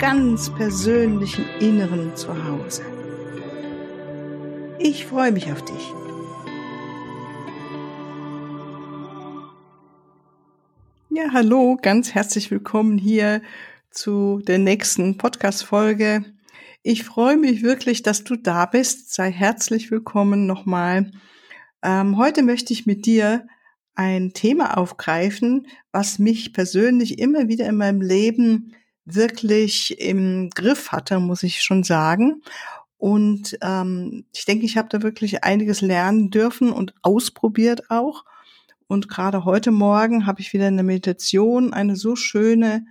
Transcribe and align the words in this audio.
ganz 0.00 0.50
persönlichen 0.50 1.44
Inneren 1.60 2.16
zu 2.16 2.32
Hause. 2.44 2.82
Ich 4.80 5.06
freue 5.06 5.30
mich 5.30 5.52
auf 5.52 5.62
dich. 5.64 5.94
Ja, 11.10 11.32
hallo, 11.32 11.78
ganz 11.80 12.14
herzlich 12.14 12.50
willkommen 12.50 12.98
hier 12.98 13.42
zu 13.90 14.40
der 14.44 14.58
nächsten 14.58 15.18
Podcast-Folge 15.18 16.24
ich 16.82 17.04
freue 17.04 17.36
mich 17.36 17.62
wirklich, 17.62 18.02
dass 18.02 18.24
du 18.24 18.36
da 18.36 18.64
bist. 18.64 19.12
Sei 19.12 19.30
herzlich 19.30 19.90
willkommen 19.90 20.46
nochmal. 20.46 21.10
Ähm, 21.82 22.16
heute 22.16 22.42
möchte 22.42 22.72
ich 22.72 22.86
mit 22.86 23.04
dir 23.04 23.46
ein 23.94 24.32
Thema 24.32 24.78
aufgreifen, 24.78 25.66
was 25.92 26.18
mich 26.18 26.54
persönlich 26.54 27.18
immer 27.18 27.48
wieder 27.48 27.66
in 27.66 27.76
meinem 27.76 28.00
Leben 28.00 28.74
wirklich 29.04 30.00
im 30.00 30.50
Griff 30.50 30.92
hatte, 30.92 31.20
muss 31.20 31.42
ich 31.42 31.62
schon 31.62 31.84
sagen. 31.84 32.42
Und 32.98 33.56
ähm, 33.62 34.26
ich 34.34 34.44
denke, 34.44 34.66
ich 34.66 34.76
habe 34.76 34.88
da 34.90 35.02
wirklich 35.02 35.42
einiges 35.42 35.80
lernen 35.80 36.30
dürfen 36.30 36.70
und 36.70 36.94
ausprobiert 37.02 37.90
auch. 37.90 38.24
Und 38.88 39.08
gerade 39.08 39.44
heute 39.44 39.70
Morgen 39.70 40.26
habe 40.26 40.40
ich 40.40 40.52
wieder 40.52 40.68
in 40.68 40.76
der 40.76 40.84
Meditation 40.84 41.72
eine 41.72 41.96
so 41.96 42.16
schöne 42.16 42.84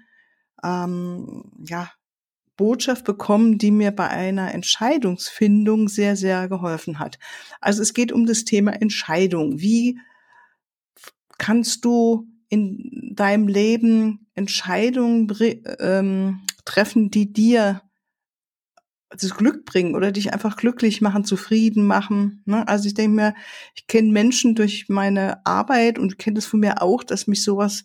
ähm, 0.63 1.43
ja, 1.63 1.91
Botschaft 2.55 3.05
bekommen, 3.05 3.57
die 3.57 3.69
mir 3.69 3.91
bei 3.91 4.07
einer 4.07 4.53
Entscheidungsfindung 4.53 5.89
sehr, 5.89 6.15
sehr 6.15 6.47
geholfen 6.47 6.99
hat. 6.99 7.19
Also 7.61 7.81
es 7.81 7.93
geht 7.93 8.11
um 8.11 8.25
das 8.25 8.45
Thema 8.45 8.71
Entscheidung. 8.71 9.59
Wie 9.59 9.99
kannst 11.37 11.85
du 11.85 12.28
in 12.49 13.13
deinem 13.15 13.47
Leben 13.47 14.27
Entscheidungen 14.35 15.31
ähm, 15.79 16.41
treffen, 16.65 17.11
die 17.11 17.31
dir 17.31 17.81
das 19.09 19.35
Glück 19.35 19.65
bringen 19.65 19.95
oder 19.95 20.11
dich 20.11 20.33
einfach 20.33 20.55
glücklich 20.55 21.01
machen, 21.01 21.25
zufrieden 21.25 21.85
machen. 21.85 22.43
Ne? 22.45 22.67
Also 22.67 22.87
ich 22.87 22.93
denke 22.93 23.15
mir, 23.15 23.35
ich 23.73 23.87
kenne 23.87 24.11
Menschen 24.11 24.55
durch 24.55 24.87
meine 24.87 25.45
Arbeit 25.45 25.97
und 25.97 26.19
kenne 26.19 26.35
das 26.35 26.45
von 26.45 26.59
mir 26.59 26.81
auch, 26.81 27.03
dass 27.03 27.27
mich 27.27 27.43
sowas 27.43 27.83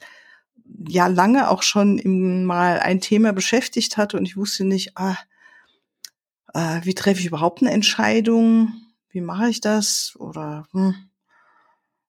ja 0.89 1.07
lange 1.07 1.49
auch 1.51 1.63
schon 1.63 1.99
im, 1.99 2.45
mal 2.45 2.79
ein 2.79 3.01
Thema 3.01 3.33
beschäftigt 3.33 3.97
hatte 3.97 4.19
und 4.19 4.27
ich 4.27 4.37
wusste 4.37 4.65
nicht, 4.65 4.97
ah, 4.97 5.17
äh, 6.53 6.81
wie 6.85 6.95
treffe 6.95 7.21
ich 7.21 7.27
überhaupt 7.27 7.63
eine 7.63 7.73
Entscheidung? 7.73 8.73
Wie 9.09 9.21
mache 9.21 9.49
ich 9.49 9.61
das? 9.61 10.15
Oder 10.19 10.67
hm, 10.73 10.95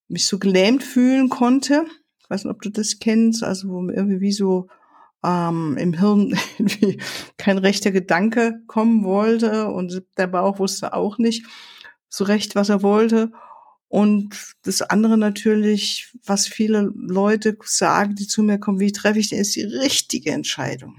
mich 0.08 0.28
so 0.28 0.40
gelähmt 0.40 0.84
fühlen 0.84 1.30
konnte. 1.30 1.86
Ich 2.26 2.30
weiß 2.30 2.44
nicht, 2.44 2.54
ob 2.54 2.62
du 2.62 2.70
das 2.70 3.00
kennst, 3.00 3.44
also 3.44 3.70
wo 3.70 3.88
irgendwie 3.88 4.20
wie 4.20 4.32
so 4.32 4.68
ähm, 5.24 5.78
im 5.78 5.94
Hirn 5.94 6.36
irgendwie 6.58 7.00
kein 7.38 7.60
rechter 7.60 7.92
Gedanke 7.92 8.62
kommen 8.68 9.04
wollte 9.04 9.68
und 9.68 10.04
der 10.18 10.28
Bauch 10.28 10.58
wusste 10.58 10.94
auch 10.94 11.20
nicht 11.20 11.46
so 12.10 12.24
recht, 12.24 12.56
was 12.56 12.70
er 12.70 12.82
wollte. 12.82 13.32
Und 13.88 14.56
das 14.64 14.82
andere 14.82 15.18
natürlich, 15.18 16.12
was 16.26 16.48
viele 16.48 16.92
Leute 16.96 17.58
sagen, 17.64 18.16
die 18.16 18.28
zu 18.28 18.42
mir 18.42 18.58
kommen, 18.58 18.80
wie 18.80 18.92
treffe 18.92 19.20
ich 19.20 19.30
denn 19.30 19.40
ist 19.40 19.56
die 19.56 19.64
richtige 19.64 20.32
Entscheidung? 20.32 20.98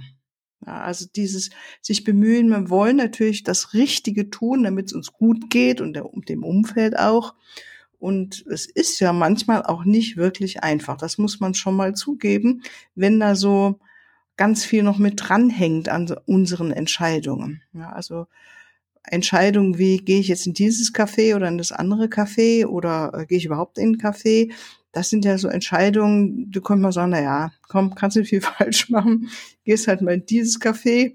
Ja, 0.65 0.83
also 0.83 1.07
dieses 1.15 1.51
sich 1.83 2.05
bemühen, 2.05 2.49
wir 2.49 2.71
wollen 2.71 2.97
natürlich 2.97 3.43
das 3.43 3.75
Richtige 3.75 4.31
tun, 4.31 4.63
damit 4.63 4.87
es 4.87 4.93
uns 4.93 5.13
gut 5.13 5.51
geht 5.51 5.81
und 5.81 5.95
der, 5.95 6.09
dem 6.29 6.45
Umfeld 6.45 6.97
auch. 6.97 7.35
Und 7.99 8.45
es 8.49 8.67
ist 8.67 9.01
ja 9.01 9.13
manchmal 9.13 9.63
auch 9.63 9.85
nicht 9.85 10.17
wirklich 10.17 10.63
einfach. 10.63 10.97
Das 10.97 11.19
muss 11.19 11.41
man 11.41 11.55
schon 11.55 11.77
mal 11.77 11.95
zugeben, 11.95 12.63
wenn 12.95 13.21
da 13.21 13.35
so 13.35 13.79
ganz 14.37 14.65
viel 14.65 14.83
noch 14.83 14.99
mit 14.99 15.15
dranhängt 15.17 15.89
an 15.89 16.15
unseren 16.27 16.73
Entscheidungen. 16.73 17.63
Ja, 17.73 17.91
also 17.93 18.27
Entscheidungen 19.03 19.79
wie, 19.79 19.99
gehe 19.99 20.21
ich 20.21 20.29
jetzt 20.29 20.47
in 20.47 20.55
dieses 20.55 20.93
Café 20.93 21.37
oder 21.37 21.49
in 21.49 21.59
das 21.59 21.73
andere 21.73 22.07
Café 22.07 22.67
oder 22.67 23.13
äh, 23.15 23.27
gehe 23.27 23.39
ich 23.39 23.45
überhaupt 23.47 23.79
in 23.79 23.93
ein 23.93 23.99
Café, 23.99 24.53
das 24.97 25.11
sind 25.11 25.27
ja 25.27 25.37
so 25.37 25.49
Entscheidungen, 25.49 26.51
du 26.51 26.63
könntest 26.63 26.83
mal 26.83 26.93
sagen, 26.93 27.11
na 27.11 27.21
ja, 27.21 27.53
komm, 27.69 27.95
kannst 27.95 28.17
nicht 28.17 28.31
viel 28.31 28.41
falsch 28.59 28.89
machen, 28.89 29.29
gehst 29.65 29.89
halt 29.89 30.01
mal 30.01 30.15
in 30.15 30.27
dieses 30.27 30.59
Café, 30.59 31.15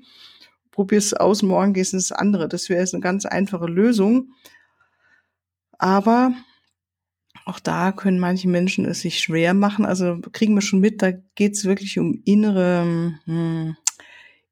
probierst 0.69 1.07
es 1.07 1.13
aus, 1.15 1.41
morgen 1.41 1.73
gehst 1.73 1.93
in 1.93 1.99
das 1.99 2.11
andere. 2.11 2.47
Das 2.47 2.69
wäre 2.69 2.79
jetzt 2.79 2.93
eine 2.93 3.01
ganz 3.01 3.25
einfache 3.25 3.65
Lösung. 3.65 4.33
Aber 5.79 6.33
auch 7.45 7.59
da 7.59 7.91
können 7.91 8.19
manche 8.19 8.47
Menschen 8.47 8.85
es 8.85 9.01
sich 9.01 9.19
schwer 9.19 9.53
machen. 9.53 9.85
Also 9.85 10.19
kriegen 10.31 10.53
wir 10.53 10.61
schon 10.61 10.79
mit, 10.79 11.01
da 11.01 11.11
geht 11.35 11.53
es 11.53 11.65
wirklich 11.65 11.97
um 11.99 12.21
innere, 12.25 13.15
hm, 13.25 13.75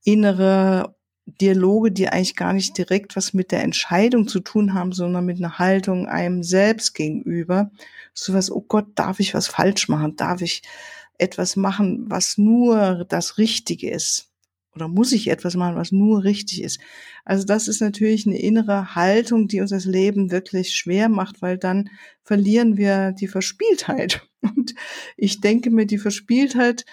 innere 0.04 0.96
Dialoge, 1.26 1.92
die 1.92 2.10
eigentlich 2.10 2.36
gar 2.36 2.54
nicht 2.54 2.78
direkt 2.78 3.16
was 3.16 3.34
mit 3.34 3.52
der 3.52 3.64
Entscheidung 3.64 4.28
zu 4.28 4.40
tun 4.40 4.74
haben, 4.74 4.92
sondern 4.92 5.26
mit 5.26 5.38
einer 5.38 5.60
Haltung 5.60 6.08
einem 6.08 6.44
selbst 6.44 6.96
gegenüber. 6.96 7.72
So 8.14 8.34
was, 8.34 8.52
oh 8.52 8.62
Gott, 8.62 8.88
darf 8.96 9.20
ich 9.20 9.34
was 9.34 9.48
falsch 9.48 9.90
machen? 9.90 10.16
Darf 10.16 10.42
ich 10.42 10.64
etwas 11.18 11.56
machen, 11.56 12.06
was 12.10 12.38
nur 12.38 13.06
das 13.08 13.38
Richtige 13.38 13.92
ist? 13.92 14.29
Oder 14.76 14.88
muss 14.88 15.12
ich 15.12 15.30
etwas 15.30 15.56
machen, 15.56 15.76
was 15.76 15.92
nur 15.92 16.24
richtig 16.24 16.64
ist? 16.64 16.80
Also 17.26 17.46
das 17.46 17.68
ist 17.68 17.82
natürlich 17.82 18.28
eine 18.28 18.40
innere 18.40 18.96
Haltung, 18.96 19.48
die 19.48 19.62
uns 19.62 19.72
das 19.72 19.86
Leben 19.86 20.32
wirklich 20.32 20.76
schwer 20.76 21.10
macht, 21.10 21.42
weil 21.42 21.58
dann 21.58 21.90
verlieren 22.24 22.78
wir 22.78 23.12
die 23.12 23.28
Verspieltheit. 23.28 24.28
Und 24.42 24.76
ich 25.18 25.42
denke 25.42 25.72
mir, 25.72 25.86
die 25.86 25.98
Verspieltheit 25.98 26.86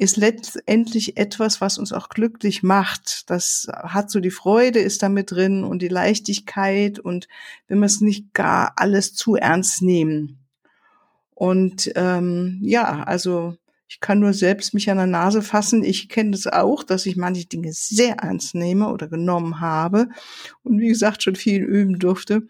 ist 0.00 0.16
letztendlich 0.16 1.18
etwas, 1.18 1.60
was 1.60 1.76
uns 1.76 1.92
auch 1.92 2.08
glücklich 2.08 2.62
macht. 2.62 3.28
Das 3.28 3.66
hat 3.70 4.10
so 4.10 4.20
die 4.20 4.30
Freude 4.30 4.78
ist 4.78 5.02
damit 5.02 5.30
drin 5.30 5.62
und 5.62 5.82
die 5.82 5.88
Leichtigkeit 5.88 6.98
und 6.98 7.28
wenn 7.68 7.80
wir 7.80 7.86
es 7.86 8.00
nicht 8.00 8.32
gar 8.32 8.72
alles 8.76 9.12
zu 9.12 9.34
ernst 9.34 9.82
nehmen. 9.82 10.38
Und 11.34 11.92
ähm, 11.96 12.60
ja, 12.62 13.02
also 13.02 13.56
ich 13.90 13.98
kann 13.98 14.20
nur 14.20 14.32
selbst 14.32 14.72
mich 14.72 14.88
an 14.88 14.98
der 14.98 15.08
Nase 15.08 15.42
fassen. 15.42 15.82
Ich 15.82 16.08
kenne 16.08 16.30
das 16.30 16.46
auch, 16.46 16.84
dass 16.84 17.06
ich 17.06 17.16
manche 17.16 17.46
Dinge 17.46 17.72
sehr 17.72 18.18
ernst 18.18 18.54
nehme 18.54 18.88
oder 18.88 19.08
genommen 19.08 19.58
habe 19.58 20.08
und 20.62 20.78
wie 20.78 20.86
gesagt 20.86 21.24
schon 21.24 21.34
viel 21.34 21.64
üben 21.64 21.98
durfte. 21.98 22.46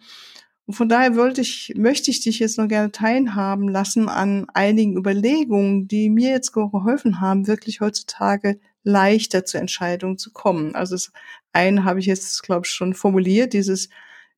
Und 0.67 0.75
von 0.75 0.91
daher 0.91 1.17
wollte 1.17 1.41
ich, 1.41 1.73
möchte 1.77 2.11
ich 2.11 2.21
dich 2.21 2.41
jetzt 2.41 2.59
noch 2.59 2.69
gerne 2.69 2.93
teilhaben 2.93 3.71
lassen 3.71 4.11
an 4.11 4.49
einigen 4.53 4.99
Überlegungen, 4.99 5.89
die 5.89 6.11
mir 6.11 6.29
jetzt 6.29 6.53
geholfen 6.53 7.23
haben, 7.23 7.47
wirklich 7.47 7.81
heutzutage 7.81 8.61
leichter 8.83 9.47
zur 9.47 9.61
Entscheidung 9.61 10.19
zu 10.19 10.33
kommen. 10.33 10.75
Also 10.75 10.95
das 10.95 11.11
eine 11.55 11.85
habe 11.85 12.01
ich 12.01 12.07
jetzt, 12.07 12.43
glaube 12.43 12.67
ich, 12.67 12.71
schon 12.71 12.93
formuliert, 12.93 13.55
dieses 13.55 13.89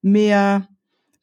mehr, 0.03 0.69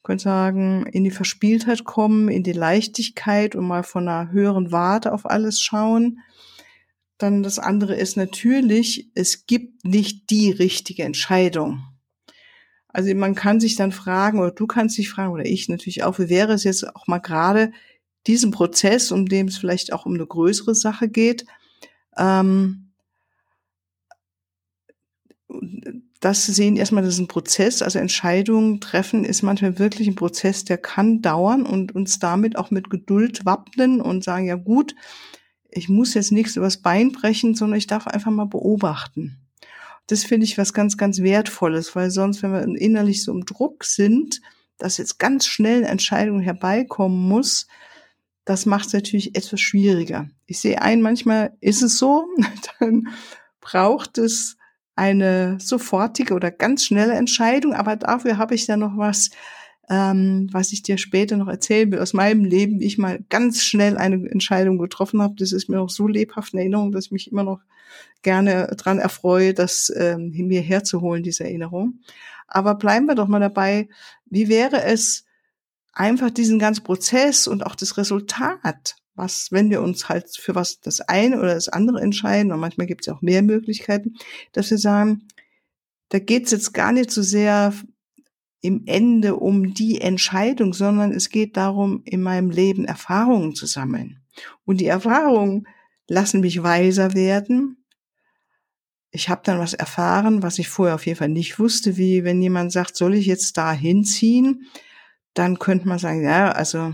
könnte 0.10 0.24
sagen, 0.24 0.88
in 0.88 1.04
die 1.04 1.12
Verspieltheit 1.12 1.84
kommen, 1.84 2.30
in 2.30 2.42
die 2.42 2.52
Leichtigkeit 2.52 3.56
und 3.56 3.68
mal 3.68 3.84
von 3.84 4.08
einer 4.08 4.32
höheren 4.32 4.72
Warte 4.72 5.14
auf 5.14 5.30
alles 5.30 5.62
schauen. 5.62 6.22
Dann 7.20 7.44
das 7.44 7.60
andere 7.60 7.94
ist 7.94 8.18
natürlich, 8.18 9.12
es 9.14 9.46
gibt 9.46 9.86
nicht 9.86 10.32
die 10.32 10.50
richtige 10.50 11.04
Entscheidung. 11.04 11.84
Also 12.88 13.14
man 13.14 13.36
kann 13.36 13.60
sich 13.60 13.76
dann 13.76 13.92
fragen, 13.92 14.40
oder 14.40 14.50
du 14.50 14.66
kannst 14.66 14.98
dich 14.98 15.12
fragen, 15.12 15.32
oder 15.32 15.46
ich 15.46 15.70
natürlich 15.70 16.02
auch, 16.02 16.18
wie 16.18 16.30
wäre 16.30 16.54
es 16.54 16.64
jetzt 16.64 16.96
auch 16.96 17.06
mal 17.06 17.20
gerade 17.20 17.72
diesen 18.26 18.50
Prozess, 18.50 19.12
um 19.12 19.28
dem 19.28 19.46
es 19.46 19.60
vielleicht 19.60 19.94
auch 19.94 20.08
um 20.08 20.16
eine 20.16 20.26
größere 20.26 20.74
Sache 20.74 21.08
geht, 21.08 21.46
ähm, 22.18 22.94
das 26.20 26.46
zu 26.46 26.52
sehen, 26.52 26.76
erstmal, 26.76 27.04
das 27.04 27.14
ist 27.14 27.20
ein 27.20 27.28
Prozess, 27.28 27.82
also 27.82 28.00
Entscheidungen 28.00 28.82
treffen 28.82 29.24
ist 29.24 29.42
manchmal 29.42 29.80
wirklich 29.80 30.08
ein 30.08 30.16
Prozess, 30.16 30.66
der 30.66 30.78
kann 30.78 31.22
dauern 31.22 31.66
und 31.66 31.96
uns 31.96 32.20
damit 32.20 32.58
auch 32.58 32.72
mit 32.72 32.90
Geduld 32.90 33.46
wappnen 33.46 34.02
und 34.02 34.24
sagen, 34.24 34.46
ja 34.46 34.56
gut, 34.56 34.96
ich 35.70 35.88
muss 35.88 36.14
jetzt 36.16 36.32
nichts 36.32 36.56
übers 36.56 36.82
Bein 36.82 37.12
brechen, 37.12 37.56
sondern 37.56 37.78
ich 37.78 37.88
darf 37.88 38.08
einfach 38.08 38.32
mal 38.32 38.46
beobachten 38.46 39.40
das 40.10 40.24
finde 40.24 40.46
ich 40.46 40.58
was 40.58 40.74
ganz, 40.74 40.98
ganz 40.98 41.20
Wertvolles, 41.20 41.96
weil 41.96 42.10
sonst, 42.10 42.42
wenn 42.42 42.52
wir 42.52 42.64
innerlich 42.82 43.24
so 43.24 43.32
im 43.32 43.46
Druck 43.46 43.84
sind, 43.84 44.42
dass 44.80 44.98
jetzt 44.98 45.20
ganz 45.20 45.46
schnell 45.46 45.80
eine 45.80 45.90
Entscheidung 45.90 46.40
herbeikommen 46.40 47.28
muss, 47.30 47.68
das 48.44 48.66
macht 48.66 48.88
es 48.88 48.94
natürlich 48.94 49.36
etwas 49.36 49.62
schwieriger. 49.62 50.28
Ich 50.48 50.60
sehe 50.60 50.82
ein, 50.82 51.04
manchmal 51.04 51.56
ist 51.62 51.84
es 51.84 52.00
so, 52.00 52.26
dann 52.80 53.10
braucht 53.62 54.18
es 54.18 54.58
eine 55.00 55.58
sofortige 55.62 56.34
oder 56.34 56.52
ganz 56.52 56.84
schnelle 56.84 57.14
Entscheidung, 57.14 57.74
aber 57.74 57.96
dafür 57.96 58.38
habe 58.38 58.54
ich 58.54 58.66
dann 58.66 58.82
noch 58.82 58.98
was, 58.98 59.30
ähm, 59.90 60.50
was 60.52 60.74
ich 60.74 60.84
dir 60.84 60.98
später 60.98 61.38
noch 61.38 61.48
erzählen 61.48 61.90
will 61.90 62.00
aus 62.00 62.14
meinem 62.14 62.44
Leben, 62.44 62.82
wie 62.82 62.86
ich 62.86 62.98
mal 62.98 63.24
ganz 63.30 63.64
schnell 63.64 63.98
eine 63.98 64.30
Entscheidung 64.30 64.78
getroffen 64.78 65.22
habe. 65.22 65.36
Das 65.38 65.54
ist 65.54 65.70
mir 65.70 65.78
noch 65.78 65.90
so 65.90 66.06
lebhaft 66.06 66.54
in 66.54 66.60
Erinnerung, 66.60 66.92
dass 66.92 67.06
ich 67.06 67.12
mich 67.12 67.32
immer 67.32 67.44
noch 67.44 67.62
gerne 68.24 68.68
dran 68.76 69.00
erfreue, 69.00 69.54
das 69.54 69.92
ähm, 69.96 70.32
mir 70.32 70.62
herzuholen, 70.62 71.24
diese 71.24 71.46
Erinnerung. 71.46 72.02
Aber 72.48 72.76
bleiben 72.76 73.06
wir 73.06 73.16
doch 73.16 73.30
mal 73.30 73.40
dabei, 73.40 73.88
wie 74.26 74.50
wäre 74.50 74.84
es, 74.84 75.26
einfach 75.94 76.30
diesen 76.30 76.60
ganzen 76.60 76.84
Prozess 76.84 77.48
und 77.48 77.66
auch 77.66 77.76
das 77.76 77.98
Resultat, 77.98 78.96
was, 79.20 79.52
wenn 79.52 79.70
wir 79.70 79.84
uns 79.84 80.10
halt 80.10 80.36
für 80.36 80.56
was 80.56 80.80
das 80.80 81.02
eine 81.02 81.38
oder 81.38 81.54
das 81.54 81.70
andere 81.70 82.02
entscheiden, 82.02 82.52
und 82.52 82.60
manchmal 82.60 82.88
gibt 82.88 83.02
es 83.02 83.08
ja 83.08 83.14
auch 83.14 83.22
mehr 83.22 83.44
Möglichkeiten, 83.44 84.16
dass 84.54 84.72
wir 84.72 84.80
sagen, 84.80 85.28
da 86.10 86.18
geht 86.18 86.46
es 86.46 86.52
jetzt 86.52 86.74
gar 86.74 86.92
nicht 86.92 87.12
so 87.12 87.22
sehr 87.22 87.74
im 88.62 88.84
Ende 88.88 89.36
um 89.36 89.74
die 89.74 90.02
Entscheidung, 90.02 90.74
sondern 90.74 91.12
es 91.12 91.30
geht 91.30 91.56
darum, 91.56 92.02
in 92.06 92.22
meinem 92.22 92.50
Leben 92.50 92.86
Erfahrungen 92.86 93.56
zu 93.56 93.66
sammeln. 93.66 94.22
Und 94.66 94.82
die 94.82 94.88
Erfahrungen 94.88 95.68
lassen 96.08 96.42
mich 96.42 96.62
weiser 96.62 97.14
werden. 97.14 97.86
Ich 99.12 99.30
habe 99.30 99.42
dann 99.44 99.60
was 99.60 99.74
erfahren, 99.74 100.44
was 100.44 100.60
ich 100.60 100.68
vorher 100.68 100.96
auf 100.96 101.06
jeden 101.06 101.18
Fall 101.18 101.30
nicht 101.30 101.60
wusste, 101.60 101.98
wie 101.98 102.24
wenn 102.24 102.42
jemand 102.42 102.72
sagt, 102.72 102.96
soll 102.96 103.16
ich 103.16 103.26
jetzt 103.26 103.58
da 103.58 103.72
hinziehen? 103.72 104.68
Dann 105.34 105.58
könnte 105.58 105.88
man 105.88 106.00
sagen, 106.00 106.24
ja, 106.24 106.52
also 106.52 106.94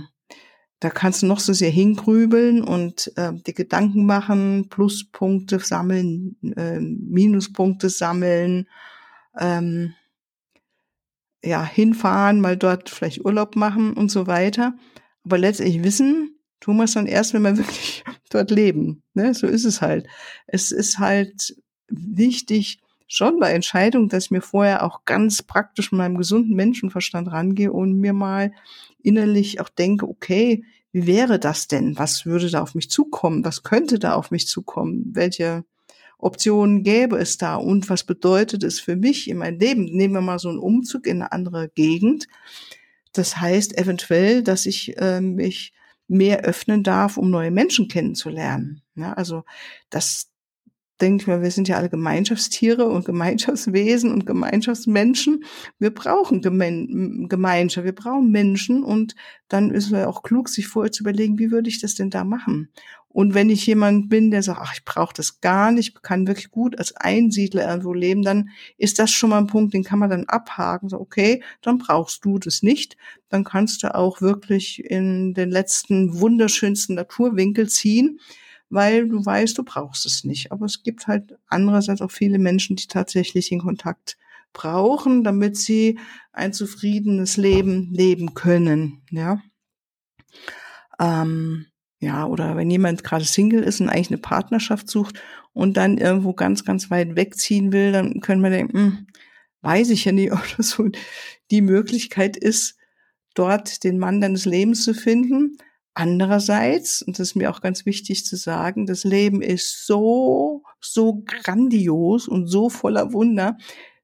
da 0.80 0.90
kannst 0.90 1.22
du 1.22 1.28
noch 1.28 1.40
so 1.40 1.54
sehr 1.54 1.70
hingrübeln 1.70 2.62
und 2.62 3.12
äh, 3.16 3.32
die 3.34 3.54
Gedanken 3.54 4.06
machen, 4.06 4.68
Pluspunkte 4.70 5.60
sammeln, 5.60 6.36
äh, 6.56 6.80
Minuspunkte 6.80 7.90
sammeln. 7.90 8.68
Ähm, 9.40 9.94
ja, 11.46 11.64
hinfahren, 11.64 12.42
mal 12.42 12.58
dort 12.58 12.90
vielleicht 12.90 13.24
Urlaub 13.24 13.56
machen 13.56 13.94
und 13.94 14.10
so 14.10 14.28
weiter. 14.28 14.74
Aber 15.24 15.38
letztendlich 15.38 15.84
wissen, 15.84 16.40
tun 16.60 16.78
wir 16.78 16.86
es 16.86 16.94
dann 16.94 17.06
erst, 17.06 17.34
wenn 17.34 17.44
wir 17.44 17.58
wirklich 17.58 18.04
dort 18.30 18.52
leben. 18.52 19.04
Ne? 19.14 19.34
So 19.34 19.48
ist 19.48 19.66
es 19.66 19.82
halt. 19.82 20.08
Es 20.48 20.72
ist 20.72 21.00
halt 21.00 21.56
wichtig, 21.88 22.80
schon 23.08 23.40
bei 23.40 23.52
Entscheidungen, 23.52 24.10
dass 24.10 24.26
ich 24.26 24.32
mir 24.32 24.42
vorher 24.42 24.84
auch 24.84 25.06
ganz 25.06 25.44
praktisch 25.44 25.92
mit 25.92 26.00
meinem 26.00 26.18
gesunden 26.18 26.56
Menschenverstand 26.56 27.32
rangehe 27.32 27.72
und 27.72 28.00
mir 28.00 28.14
mal 28.14 28.52
innerlich 29.04 29.62
auch 29.62 29.70
denke, 29.70 30.08
okay, 30.08 30.64
wie 30.92 31.08
wäre 31.08 31.40
das 31.40 31.68
denn? 31.68 31.98
Was 31.98 32.26
würde 32.26 32.50
da 32.50 32.62
auf 32.62 32.74
mich 32.74 32.90
zukommen? 32.90 33.44
Was 33.44 33.64
könnte 33.64 34.00
da 34.00 34.14
auf 34.14 34.32
mich 34.32 34.48
zukommen? 34.48 35.12
Welche 35.14 35.66
Optionen 36.18 36.84
gäbe 36.84 37.18
es 37.18 37.38
da 37.38 37.56
und 37.56 37.90
was 37.90 38.04
bedeutet 38.04 38.64
es 38.64 38.80
für 38.80 38.96
mich 38.96 39.30
in 39.30 39.38
meinem 39.38 39.60
Leben? 39.60 39.86
Nehmen 39.86 40.14
wir 40.14 40.22
mal 40.22 40.40
so 40.40 40.50
einen 40.50 40.60
Umzug 40.60 41.06
in 41.06 41.22
eine 41.22 41.32
andere 41.32 41.70
Gegend. 41.70 42.28
Das 43.12 43.38
heißt 43.38 43.78
eventuell, 43.78 44.42
dass 44.42 44.66
ich 44.66 44.98
äh, 44.98 45.22
mich 45.22 45.74
mehr 46.08 46.42
öffnen 46.42 46.84
darf, 46.84 47.18
um 47.18 47.30
neue 47.30 47.52
Menschen 47.52 47.88
kennenzulernen. 47.88 48.82
Ja, 48.96 49.14
also 49.14 49.44
das 49.90 50.30
denke 51.02 51.24
ich 51.24 51.28
mal, 51.28 51.42
wir 51.42 51.52
sind 51.52 51.68
ja 51.68 51.78
alle 51.78 51.90
Gemeinschaftstiere 51.90 52.86
und 52.86 53.06
Gemeinschaftswesen 53.06 54.12
und 54.12 54.26
Gemeinschaftsmenschen. 54.26 55.44
Wir 55.78 55.94
brauchen 55.94 56.42
Gemeinschaft, 56.42 57.86
wir 57.86 57.96
brauchen 57.96 58.32
Menschen 58.32 58.84
und 58.84 59.16
dann 59.48 59.72
ist 59.72 59.92
es 59.92 60.06
auch 60.06 60.24
klug, 60.24 60.50
sich 60.50 60.68
vorher 60.68 60.92
zu 60.92 61.04
überlegen, 61.04 61.38
wie 61.38 61.52
würde 61.52 61.70
ich 61.70 61.82
das 61.82 61.96
denn 61.96 62.10
da 62.10 62.24
machen? 62.24 62.70
Und 63.08 63.34
wenn 63.34 63.50
ich 63.50 63.66
jemand 63.66 64.10
bin, 64.10 64.30
der 64.30 64.44
sagt, 64.44 64.60
ach, 64.62 64.74
ich 64.74 64.84
brauche 64.84 65.14
das 65.14 65.40
gar 65.40 65.72
nicht, 65.72 66.04
kann 66.04 66.28
wirklich 66.28 66.52
gut 66.52 66.78
als 66.78 66.94
Einsiedler 66.98 67.66
irgendwo 67.66 67.94
leben, 67.94 68.24
dann 68.24 68.50
ist 68.78 69.00
das 69.00 69.10
schon 69.12 69.30
mal 69.30 69.38
ein 69.38 69.48
Punkt, 69.48 69.74
den 69.74 69.86
kann 69.86 70.00
man 70.00 70.10
dann 70.10 70.26
abhaken. 70.26 70.90
So, 70.90 71.00
okay, 71.00 71.42
dann 71.62 71.78
brauchst 71.78 72.26
du 72.26 72.40
das 72.40 72.62
nicht. 72.62 72.98
Dann 73.30 73.46
kannst 73.46 73.84
du 73.84 73.96
auch 73.96 74.20
wirklich 74.20 74.84
in 74.84 75.34
den 75.34 75.50
letzten 75.50 76.20
wunderschönsten 76.20 76.96
Naturwinkel 76.96 77.70
ziehen, 77.70 78.20
weil 78.76 79.10
du 79.10 79.26
weißt, 79.26 79.58
du 79.58 79.64
brauchst 79.64 80.06
es 80.06 80.24
nicht. 80.24 80.52
Aber 80.52 80.66
es 80.66 80.84
gibt 80.84 81.08
halt 81.08 81.36
andererseits 81.48 82.02
auch 82.02 82.12
viele 82.12 82.38
Menschen, 82.38 82.76
die 82.76 82.86
tatsächlich 82.86 83.50
den 83.50 83.62
Kontakt 83.62 84.18
brauchen, 84.54 85.24
damit 85.24 85.58
sie 85.58 85.98
ein 86.32 86.54
zufriedenes 86.54 87.38
Leben 87.38 87.92
leben 87.92 88.36
können. 88.36 89.02
Ja. 89.10 89.42
Ähm, 91.00 91.66
ja, 92.00 92.26
oder 92.26 92.56
wenn 92.56 92.70
jemand 92.70 93.04
gerade 93.04 93.26
Single 93.26 93.64
ist 93.64 93.82
und 93.82 93.90
eigentlich 93.90 94.12
eine 94.12 94.20
Partnerschaft 94.20 94.90
sucht 94.90 95.22
und 95.54 95.78
dann 95.78 95.98
irgendwo 95.98 96.34
ganz, 96.34 96.64
ganz 96.66 96.92
weit 96.92 97.16
wegziehen 97.16 97.72
will, 97.72 97.92
dann 97.92 98.20
können 98.20 98.44
wir 98.44 98.50
denken, 98.50 98.78
hm, 98.78 99.08
weiß 99.62 99.90
ich 99.90 100.06
ja 100.06 100.12
nicht, 100.12 100.32
ob 100.34 100.44
das 100.58 100.70
so 100.70 100.90
die 101.52 101.62
Möglichkeit 101.62 102.38
ist, 102.38 102.78
dort 103.34 103.84
den 103.84 103.98
Mann 103.98 104.22
deines 104.22 104.46
Lebens 104.46 104.84
zu 104.84 104.94
finden. 104.94 105.58
Andererseits, 105.98 107.02
und 107.02 107.18
das 107.18 107.30
ist 107.30 107.36
mir 107.36 107.50
auch 107.50 107.62
ganz 107.62 107.86
wichtig 107.86 108.26
zu 108.26 108.36
sagen, 108.36 108.86
das 108.86 109.06
Leben 109.06 109.42
ist 109.42 109.88
so, 109.88 110.64
so 110.82 111.24
grandios 111.26 112.28
und 112.28 112.48
so 112.48 112.70
voller 112.70 113.14
Wunder, 113.14 113.58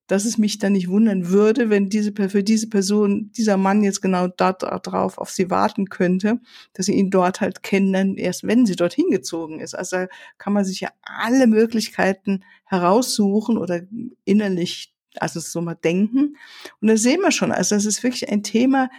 dass 0.08 0.24
es 0.24 0.38
mich 0.38 0.58
dann 0.58 0.72
nicht 0.72 0.90
wundern 0.90 1.30
würde, 1.30 1.70
wenn 1.70 1.90
diese, 1.90 2.14
für 2.14 2.44
diese 2.44 2.70
Person, 2.70 3.32
dieser 3.36 3.58
Mann 3.58 3.84
jetzt 3.84 4.02
genau 4.02 4.28
dort 4.28 4.62
drauf 4.62 5.18
auf 5.18 5.32
sie 5.32 5.50
warten 5.50 5.90
könnte, 5.90 6.40
dass 6.74 6.86
sie 6.86 6.94
ihn 6.94 7.10
dort 7.10 7.42
halt 7.42 7.62
kennen, 7.62 8.16
erst 8.18 8.48
wenn 8.48 8.66
sie 8.66 8.78
dorthin 8.78 9.10
gezogen 9.10 9.60
ist. 9.60 9.74
Also 9.74 10.06
kann 10.38 10.54
man 10.54 10.64
sich 10.64 10.80
ja 10.80 10.90
alle 11.02 11.46
Möglichkeiten 11.46 12.44
heraussuchen 12.66 13.58
oder 13.58 13.82
innerlich, 14.24 14.94
also 15.18 15.42
so 15.42 15.62
mal 15.62 15.76
denken. 15.76 16.38
Und 16.80 16.88
da 16.88 16.96
sehen 16.96 17.20
wir 17.20 17.32
schon, 17.32 17.52
also 17.52 17.76
das 17.76 17.86
ist 17.86 18.02
wirklich 18.02 18.30
ein 18.30 18.44
Thema, 18.44 18.90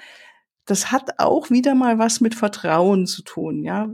das 0.64 0.92
hat 0.92 1.18
auch 1.18 1.50
wieder 1.50 1.74
mal 1.74 1.98
was 1.98 2.20
mit 2.20 2.34
Vertrauen 2.34 3.06
zu 3.06 3.22
tun, 3.22 3.64
ja, 3.64 3.92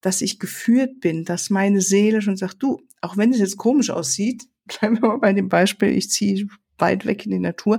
dass 0.00 0.20
ich 0.20 0.38
geführt 0.38 1.00
bin, 1.00 1.24
dass 1.24 1.50
meine 1.50 1.80
Seele 1.80 2.22
schon 2.22 2.36
sagt, 2.36 2.62
du, 2.62 2.82
auch 3.00 3.16
wenn 3.16 3.32
es 3.32 3.38
jetzt 3.38 3.56
komisch 3.56 3.90
aussieht, 3.90 4.44
bleiben 4.66 5.00
wir 5.00 5.08
mal 5.08 5.18
bei 5.18 5.32
dem 5.32 5.48
Beispiel, 5.48 5.90
ich 5.90 6.10
ziehe 6.10 6.46
weit 6.78 7.04
weg 7.04 7.24
in 7.26 7.32
die 7.32 7.38
Natur, 7.38 7.78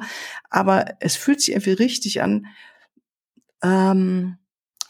aber 0.49 0.85
es 0.99 1.15
fühlt 1.15 1.41
sich 1.41 1.51
irgendwie 1.51 1.71
richtig 1.71 2.21
an. 2.21 2.45
Ähm, 3.63 4.38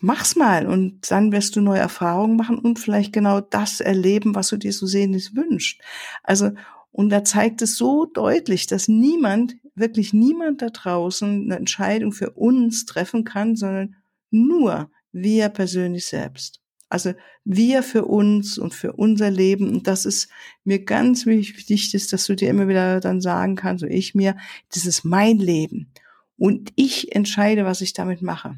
mach's 0.02 0.36
mal 0.36 0.68
und 0.68 1.10
dann 1.12 1.32
wirst 1.32 1.56
du 1.56 1.62
neue 1.62 1.80
Erfahrungen 1.80 2.36
machen 2.36 2.60
und 2.60 2.80
vielleicht 2.80 3.14
genau 3.14 3.40
das 3.40 3.80
erleben, 3.80 4.36
was 4.36 4.50
du 4.50 4.58
dir 4.58 4.74
so 4.74 4.86
sehnlich 4.86 5.36
wünschst. 5.36 5.80
Also, 6.24 6.52
und 6.92 7.10
da 7.10 7.24
zeigt 7.24 7.62
es 7.62 7.78
so 7.78 8.06
deutlich, 8.06 8.68
dass 8.68 8.90
niemand, 8.90 9.56
wirklich 9.76 10.14
niemand 10.14 10.62
da 10.62 10.70
draußen 10.70 11.46
eine 11.46 11.56
Entscheidung 11.56 12.12
für 12.12 12.32
uns 12.32 12.86
treffen 12.86 13.24
kann, 13.24 13.56
sondern 13.56 13.96
nur 14.30 14.92
wir 15.12 15.50
persönlich 15.50 16.06
selbst. 16.06 16.62
Also 16.90 17.14
wir 17.46 17.84
für 17.84 18.04
uns 18.06 18.58
und 18.58 18.74
für 18.74 18.94
unser 18.94 19.32
Leben. 19.32 19.70
Und 19.70 19.88
das 19.88 20.06
ist 20.06 20.30
mir 20.66 20.84
ganz 20.84 21.26
wichtig, 21.26 22.08
dass 22.10 22.26
du 22.26 22.36
dir 22.36 22.50
immer 22.50 22.68
wieder 22.68 23.00
dann 23.00 23.22
sagen 23.22 23.56
kannst, 23.56 23.82
so 23.82 23.88
ich 23.88 24.14
mir, 24.14 24.36
das 24.74 24.86
ist 24.86 25.06
mein 25.06 25.38
Leben. 25.38 25.94
Und 26.38 26.74
ich 26.76 27.16
entscheide, 27.16 27.64
was 27.66 27.82
ich 27.82 27.94
damit 27.94 28.22
mache. 28.22 28.58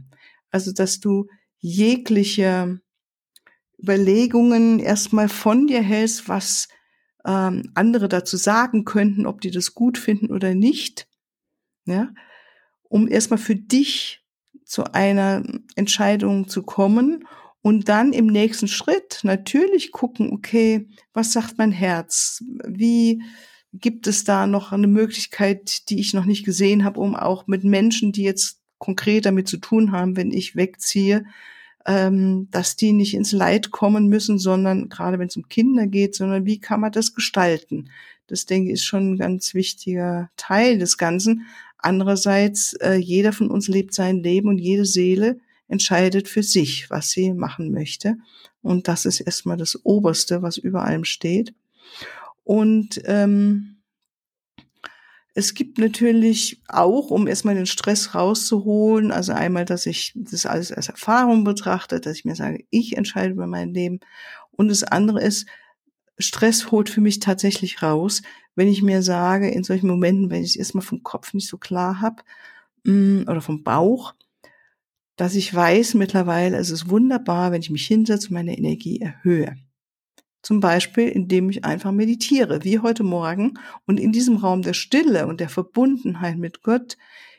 Also, 0.49 0.71
dass 0.71 0.99
du 0.99 1.27
jegliche 1.59 2.79
Überlegungen 3.77 4.79
erstmal 4.79 5.29
von 5.29 5.67
dir 5.67 5.81
hältst, 5.81 6.27
was 6.27 6.69
ähm, 7.25 7.71
andere 7.73 8.09
dazu 8.09 8.37
sagen 8.37 8.85
könnten, 8.85 9.25
ob 9.25 9.41
die 9.41 9.51
das 9.51 9.73
gut 9.73 9.97
finden 9.97 10.31
oder 10.31 10.55
nicht. 10.55 11.07
Ja, 11.85 12.13
um 12.83 13.07
erstmal 13.07 13.39
für 13.39 13.55
dich 13.55 14.23
zu 14.65 14.93
einer 14.93 15.43
Entscheidung 15.75 16.47
zu 16.47 16.63
kommen 16.63 17.25
und 17.61 17.89
dann 17.89 18.13
im 18.13 18.27
nächsten 18.27 18.67
Schritt 18.67 19.19
natürlich 19.23 19.91
gucken, 19.91 20.31
okay, 20.31 20.87
was 21.13 21.33
sagt 21.33 21.57
mein 21.57 21.71
Herz? 21.71 22.43
Wie 22.65 23.21
gibt 23.73 24.07
es 24.07 24.23
da 24.23 24.47
noch 24.47 24.71
eine 24.71 24.87
Möglichkeit, 24.87 25.89
die 25.89 25.99
ich 25.99 26.13
noch 26.13 26.25
nicht 26.25 26.45
gesehen 26.45 26.83
habe, 26.83 26.99
um 26.99 27.15
auch 27.15 27.47
mit 27.47 27.63
Menschen, 27.63 28.11
die 28.11 28.23
jetzt 28.23 28.61
konkret 28.77 29.25
damit 29.25 29.47
zu 29.47 29.57
tun 29.57 29.91
haben, 29.91 30.15
wenn 30.15 30.31
ich 30.31 30.55
wegziehe, 30.55 31.25
ähm, 31.85 32.47
dass 32.51 32.75
die 32.75 32.93
nicht 32.93 33.13
ins 33.13 33.31
Leid 33.31 33.71
kommen 33.71 34.07
müssen, 34.07 34.39
sondern 34.39 34.89
gerade 34.89 35.19
wenn 35.19 35.27
es 35.27 35.37
um 35.37 35.47
Kinder 35.49 35.87
geht, 35.87 36.15
sondern 36.15 36.45
wie 36.45 36.59
kann 36.59 36.79
man 36.79 36.91
das 36.91 37.13
gestalten? 37.13 37.89
Das 38.27 38.45
denke 38.45 38.69
ich 38.69 38.75
ist 38.75 38.85
schon 38.85 39.13
ein 39.13 39.17
ganz 39.17 39.53
wichtiger 39.53 40.29
Teil 40.37 40.79
des 40.79 40.97
Ganzen. 40.97 41.45
Andererseits, 41.77 42.73
äh, 42.75 42.95
jeder 42.95 43.33
von 43.33 43.51
uns 43.51 43.67
lebt 43.67 43.93
sein 43.93 44.23
Leben 44.23 44.47
und 44.47 44.59
jede 44.59 44.85
Seele 44.85 45.39
entscheidet 45.67 46.29
für 46.29 46.43
sich, 46.43 46.89
was 46.89 47.11
sie 47.11 47.33
machen 47.33 47.71
möchte. 47.71 48.15
Und 48.61 48.87
das 48.87 49.05
ist 49.05 49.19
erstmal 49.19 49.57
das 49.57 49.83
Oberste, 49.83 50.41
was 50.41 50.57
über 50.57 50.85
allem 50.85 51.03
steht. 51.03 51.53
Und 52.45 53.01
ähm, 53.05 53.72
es 55.35 55.55
gibt 55.55 55.79
natürlich 55.79 56.61
auch, 56.67 57.09
um 57.09 57.27
erstmal 57.27 57.55
den 57.55 57.65
Stress 57.65 58.13
rauszuholen, 58.13 59.11
also 59.11 59.33
einmal, 59.33 59.65
dass 59.65 59.85
ich 59.87 60.13
das 60.15 60.45
alles 60.45 60.71
als 60.71 60.89
Erfahrung 60.89 61.43
betrachte, 61.43 61.99
dass 61.99 62.17
ich 62.17 62.25
mir 62.25 62.35
sage, 62.35 62.65
ich 62.69 62.97
entscheide 62.97 63.33
über 63.33 63.47
mein 63.47 63.73
Leben. 63.73 63.99
Und 64.51 64.67
das 64.67 64.83
andere 64.83 65.21
ist, 65.21 65.47
Stress 66.19 66.69
holt 66.71 66.89
für 66.89 67.01
mich 67.01 67.19
tatsächlich 67.19 67.81
raus, 67.81 68.21
wenn 68.55 68.67
ich 68.67 68.83
mir 68.83 69.01
sage, 69.01 69.49
in 69.49 69.63
solchen 69.63 69.87
Momenten, 69.87 70.29
wenn 70.29 70.43
ich 70.43 70.51
es 70.51 70.55
erstmal 70.55 70.83
vom 70.83 71.01
Kopf 71.01 71.33
nicht 71.33 71.47
so 71.47 71.57
klar 71.57 72.01
habe 72.01 72.21
mm, 72.83 73.23
oder 73.23 73.41
vom 73.41 73.63
Bauch, 73.63 74.13
dass 75.15 75.33
ich 75.33 75.53
weiß 75.53 75.95
mittlerweile, 75.95 76.57
es 76.57 76.69
ist 76.69 76.89
wunderbar, 76.89 77.51
wenn 77.51 77.61
ich 77.61 77.71
mich 77.71 77.87
hinsetze 77.87 78.27
und 78.27 78.33
meine 78.33 78.55
Energie 78.55 78.99
erhöhe. 79.01 79.55
Zum 80.43 80.59
Beispiel, 80.59 81.07
indem 81.07 81.49
ich 81.49 81.63
einfach 81.63 81.93
meditiere, 81.93 82.63
wie 82.63 82.79
heute 82.79 83.03
Morgen, 83.03 83.53
und 83.87 83.99
in 83.99 84.11
diesem 84.11 84.35
Raum 84.35 84.61
der 84.61 84.73
Stille 84.73 85.25
und 85.25 85.39
der 85.39 85.49
Verbundenheit 85.49 86.37
mit 86.37 86.61
Gott 86.61 86.97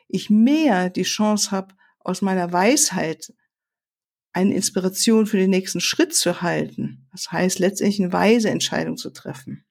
ich 0.08 0.30
mehr 0.30 0.90
die 0.90 1.02
Chance 1.02 1.50
habe, 1.50 1.74
aus 2.00 2.22
meiner 2.22 2.52
Weisheit 2.52 3.32
eine 4.32 4.54
Inspiration 4.54 5.26
für 5.26 5.36
den 5.36 5.50
nächsten 5.50 5.80
Schritt 5.80 6.14
zu 6.14 6.42
halten. 6.42 7.06
Das 7.12 7.30
heißt, 7.30 7.58
letztendlich 7.58 8.00
eine 8.02 8.12
weise 8.12 8.50
Entscheidung 8.50 8.96
zu 8.96 9.10
treffen. 9.10 9.64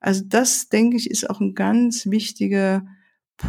Also 0.00 0.22
das, 0.24 0.68
denke 0.68 0.96
ich, 0.96 1.10
ist 1.10 1.28
auch 1.28 1.40
ein 1.40 1.54
ganz 1.54 2.06
wichtiger 2.06 2.86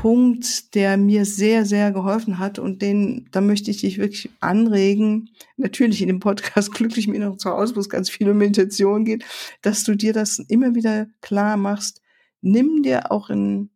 Punkt, 0.02 0.74
der 0.74 0.98
mir 0.98 1.24
sehr, 1.24 1.66
sehr 1.66 1.92
geholfen 1.92 2.40
hat 2.40 2.58
und 2.58 2.82
den, 2.82 3.28
da 3.32 3.42
möchte 3.42 3.70
ich 3.70 3.82
dich 3.82 4.00
wirklich 4.00 4.32
anregen, 4.40 5.30
natürlich 5.56 6.02
in 6.02 6.08
dem 6.08 6.20
Podcast 6.20 6.72
Glücklich 6.74 7.08
mir 7.08 7.20
noch 7.20 7.38
zu 7.38 7.52
Hause, 7.52 7.76
wo 7.76 7.80
es 7.80 7.90
ganz 7.90 8.10
viel 8.10 8.28
um 8.30 8.38
Meditation 8.38 9.06
geht, 9.06 9.24
dass 9.62 9.84
du 9.84 9.96
dir 9.96 10.12
das 10.12 10.40
immer 10.40 10.74
wieder 10.74 11.06
klar 11.22 11.58
machst. 11.58 12.02
Nimm 12.42 12.82
dir 12.82 13.12
auch 13.12 13.30
in 13.30 13.70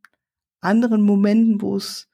anderen 0.60 1.04
Momenten, 1.04 1.62
wo 1.62 1.76
es 1.76 2.08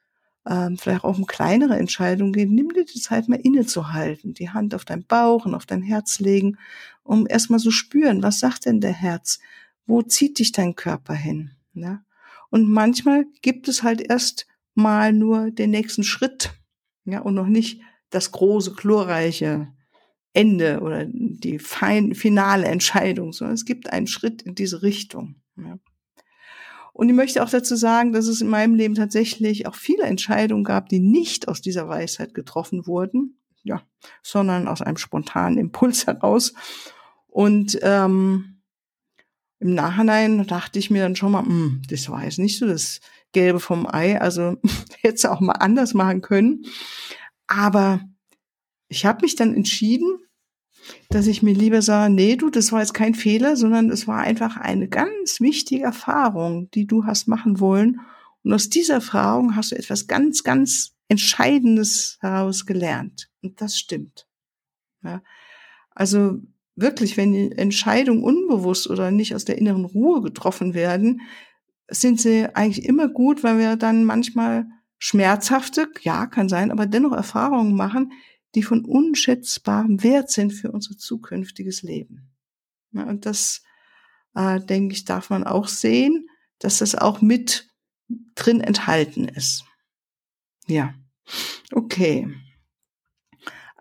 ähm, 0.46 0.76
vielleicht 0.76 1.04
auch 1.04 1.16
um 1.16 1.26
kleinere 1.26 1.78
Entscheidungen 1.78 2.34
geht, 2.34 2.50
nimm 2.50 2.68
dir 2.74 2.84
die 2.84 3.00
Zeit 3.00 3.28
mal 3.28 3.40
innezuhalten, 3.40 4.34
die 4.34 4.50
Hand 4.50 4.74
auf 4.74 4.84
deinen 4.84 5.06
Bauch 5.06 5.46
und 5.46 5.54
auf 5.54 5.64
dein 5.64 5.82
Herz 5.82 6.20
legen, 6.20 6.58
um 7.02 7.26
erstmal 7.26 7.58
so 7.58 7.70
spüren, 7.70 8.22
was 8.22 8.38
sagt 8.38 8.66
denn 8.66 8.80
der 8.80 8.92
Herz? 8.92 9.40
Wo 9.86 10.02
zieht 10.02 10.38
dich 10.38 10.52
dein 10.52 10.74
Körper 10.74 11.14
hin? 11.14 11.52
Ne? 11.72 12.04
Und 12.54 12.68
manchmal 12.68 13.26
gibt 13.42 13.66
es 13.66 13.82
halt 13.82 14.00
erst 14.00 14.46
mal 14.74 15.12
nur 15.12 15.50
den 15.50 15.72
nächsten 15.72 16.04
Schritt, 16.04 16.52
ja, 17.04 17.18
und 17.18 17.34
noch 17.34 17.48
nicht 17.48 17.80
das 18.10 18.30
große, 18.30 18.74
glorreiche 18.74 19.72
Ende 20.34 20.78
oder 20.78 21.04
die 21.04 21.58
fein, 21.58 22.14
finale 22.14 22.66
Entscheidung, 22.66 23.32
sondern 23.32 23.56
es 23.56 23.64
gibt 23.64 23.92
einen 23.92 24.06
Schritt 24.06 24.42
in 24.42 24.54
diese 24.54 24.82
Richtung. 24.82 25.42
Ja. 25.56 25.80
Und 26.92 27.08
ich 27.08 27.16
möchte 27.16 27.42
auch 27.42 27.50
dazu 27.50 27.74
sagen, 27.74 28.12
dass 28.12 28.28
es 28.28 28.40
in 28.40 28.46
meinem 28.46 28.76
Leben 28.76 28.94
tatsächlich 28.94 29.66
auch 29.66 29.74
viele 29.74 30.04
Entscheidungen 30.04 30.62
gab, 30.62 30.88
die 30.88 31.00
nicht 31.00 31.48
aus 31.48 31.60
dieser 31.60 31.88
Weisheit 31.88 32.34
getroffen 32.34 32.86
wurden, 32.86 33.40
ja, 33.64 33.82
sondern 34.22 34.68
aus 34.68 34.80
einem 34.80 34.98
spontanen 34.98 35.58
Impuls 35.58 36.06
heraus. 36.06 36.54
Und 37.26 37.80
ähm, 37.82 38.53
im 39.64 39.72
Nachhinein 39.72 40.46
dachte 40.46 40.78
ich 40.78 40.90
mir 40.90 41.02
dann 41.02 41.16
schon 41.16 41.32
mal, 41.32 41.42
hm, 41.42 41.80
das 41.88 42.10
war 42.10 42.22
jetzt 42.22 42.38
nicht 42.38 42.58
so 42.58 42.66
das 42.66 43.00
Gelbe 43.32 43.60
vom 43.60 43.86
Ei, 43.86 44.20
also 44.20 44.58
hätte 45.00 45.14
es 45.14 45.24
auch 45.24 45.40
mal 45.40 45.54
anders 45.54 45.94
machen 45.94 46.20
können. 46.20 46.66
Aber 47.46 48.02
ich 48.88 49.06
habe 49.06 49.22
mich 49.22 49.36
dann 49.36 49.54
entschieden, 49.54 50.18
dass 51.08 51.26
ich 51.26 51.42
mir 51.42 51.54
lieber 51.54 51.80
sage, 51.80 52.12
nee, 52.12 52.36
du, 52.36 52.50
das 52.50 52.72
war 52.72 52.80
jetzt 52.80 52.92
kein 52.92 53.14
Fehler, 53.14 53.56
sondern 53.56 53.88
es 53.88 54.06
war 54.06 54.18
einfach 54.18 54.58
eine 54.58 54.86
ganz 54.86 55.40
wichtige 55.40 55.84
Erfahrung, 55.84 56.70
die 56.72 56.86
du 56.86 57.06
hast 57.06 57.26
machen 57.26 57.58
wollen. 57.58 58.02
Und 58.42 58.52
aus 58.52 58.68
dieser 58.68 58.94
Erfahrung 58.94 59.56
hast 59.56 59.72
du 59.72 59.76
etwas 59.76 60.06
ganz, 60.06 60.42
ganz 60.42 60.94
Entscheidendes 61.08 62.18
heraus 62.20 62.66
gelernt. 62.66 63.30
Und 63.42 63.62
das 63.62 63.78
stimmt. 63.78 64.26
Ja. 65.02 65.22
Also 65.94 66.42
wirklich, 66.76 67.16
wenn 67.16 67.32
die 67.32 67.52
Entscheidungen 67.52 68.22
unbewusst 68.22 68.88
oder 68.88 69.10
nicht 69.10 69.34
aus 69.34 69.44
der 69.44 69.58
inneren 69.58 69.84
Ruhe 69.84 70.22
getroffen 70.22 70.74
werden, 70.74 71.20
sind 71.88 72.20
sie 72.20 72.46
eigentlich 72.54 72.84
immer 72.86 73.08
gut, 73.08 73.42
weil 73.44 73.58
wir 73.58 73.76
dann 73.76 74.04
manchmal 74.04 74.66
schmerzhafte, 74.98 75.88
ja, 76.00 76.26
kann 76.26 76.48
sein, 76.48 76.70
aber 76.70 76.86
dennoch 76.86 77.12
Erfahrungen 77.12 77.76
machen, 77.76 78.12
die 78.54 78.62
von 78.62 78.84
unschätzbarem 78.84 80.02
Wert 80.02 80.30
sind 80.30 80.52
für 80.52 80.70
unser 80.70 80.96
zukünftiges 80.96 81.82
Leben. 81.82 82.30
Ja, 82.92 83.04
und 83.04 83.26
das, 83.26 83.62
äh, 84.34 84.60
denke 84.60 84.94
ich, 84.94 85.04
darf 85.04 85.30
man 85.30 85.44
auch 85.44 85.68
sehen, 85.68 86.28
dass 86.58 86.78
das 86.78 86.94
auch 86.94 87.20
mit 87.20 87.68
drin 88.34 88.60
enthalten 88.60 89.28
ist. 89.28 89.64
Ja, 90.66 90.94
okay. 91.72 92.28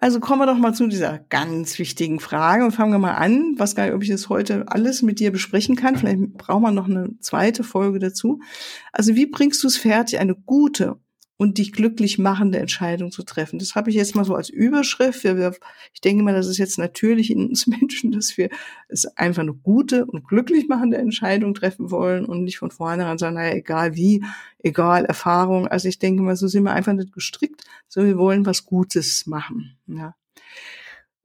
Also 0.03 0.19
kommen 0.19 0.41
wir 0.41 0.48
doch 0.48 0.57
mal 0.57 0.74
zu 0.74 0.88
dieser 0.88 1.19
ganz 1.29 1.79
wichtigen 1.79 2.19
Frage 2.19 2.65
und 2.65 2.72
fangen 2.72 2.91
wir 2.91 3.00
mal 3.00 3.13
an. 3.13 3.53
Was 3.55 3.74
gar 3.74 3.86
nicht, 3.86 3.93
ob 3.93 4.03
ich 4.03 4.10
das 4.10 4.27
heute 4.27 4.65
alles 4.67 5.01
mit 5.01 5.22
dir 5.22 5.31
besprechen 5.31 5.77
kann. 5.77 5.95
Vielleicht 5.95 6.33
brauchen 6.33 6.63
wir 6.63 6.72
noch 6.72 6.89
eine 6.89 7.17
zweite 7.22 7.63
Folge 7.63 8.00
dazu. 8.00 8.41
Also 8.91 9.15
wie 9.15 9.27
bringst 9.27 9.63
du 9.63 9.67
es 9.67 9.77
fertig, 9.77 10.19
eine 10.19 10.36
gute 10.36 10.98
und 11.38 11.58
dich 11.58 11.74
glücklich 11.74 12.20
machende 12.20 12.60
Entscheidung 12.60 13.12
zu 13.12 13.24
treffen. 13.24 13.60
Das 13.60 13.75
habe 13.75 13.90
ich 13.90 13.96
jetzt 13.96 14.16
mal 14.16 14.24
so 14.24 14.36
als 14.36 14.50
Überschrift. 14.50 15.25
Ich 15.94 16.02
denke 16.02 16.24
mal, 16.24 16.34
das 16.34 16.48
ist 16.48 16.58
jetzt 16.58 16.78
natürlich 16.78 17.32
in 17.32 17.50
uns 17.50 17.68
Menschen, 17.68 18.12
dass 18.12 18.38
wir 18.38 18.50
es 18.88 19.06
einfach 19.18 19.42
eine 19.42 19.54
gute 19.54 20.06
und 20.06 20.28
glücklich 20.28 20.68
machende 20.68 20.98
Entscheidung 20.98 21.54
treffen 21.54 21.92
wollen 21.92 22.25
und 22.25 22.44
nicht 22.44 22.60
von 22.60 22.72
vornherein 22.72 23.18
sagen, 23.18 23.36
naja, 23.36 23.56
egal 23.56 23.96
wie, 23.96 24.24
egal 24.60 25.06
Erfahrung. 25.06 25.68
Also 25.68 25.88
ich 25.88 26.00
denke 26.00 26.22
mal, 26.22 26.36
so 26.36 26.48
sind 26.48 26.63
wir 26.63 26.74
einfach 26.74 26.94
nicht 26.94 27.13
gestrickt, 27.13 27.63
sondern 27.88 28.13
wir 28.13 28.20
wollen 28.20 28.46
was 28.46 28.66
Gutes 28.66 29.25
machen. 29.25 29.78
Ja. 29.88 30.16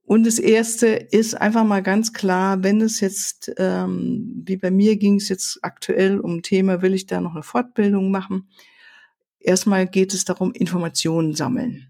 Und 0.08 0.26
das 0.26 0.38
erste 0.38 0.86
ist 0.86 1.38
einfach 1.38 1.64
mal 1.64 1.82
ganz 1.82 2.14
klar, 2.14 2.62
wenn 2.62 2.80
es 2.80 3.00
jetzt, 3.00 3.52
ähm, 3.58 4.42
wie 4.46 4.56
bei 4.56 4.70
mir 4.70 4.96
ging 4.96 5.16
es 5.16 5.28
jetzt 5.28 5.58
aktuell 5.60 6.18
um 6.18 6.36
ein 6.36 6.42
Thema, 6.42 6.80
will 6.80 6.94
ich 6.94 7.04
da 7.04 7.20
noch 7.20 7.34
eine 7.34 7.42
Fortbildung 7.42 8.10
machen? 8.10 8.48
Erstmal 9.40 9.86
geht 9.86 10.14
es 10.14 10.24
darum, 10.24 10.52
Informationen 10.52 11.34
sammeln, 11.34 11.88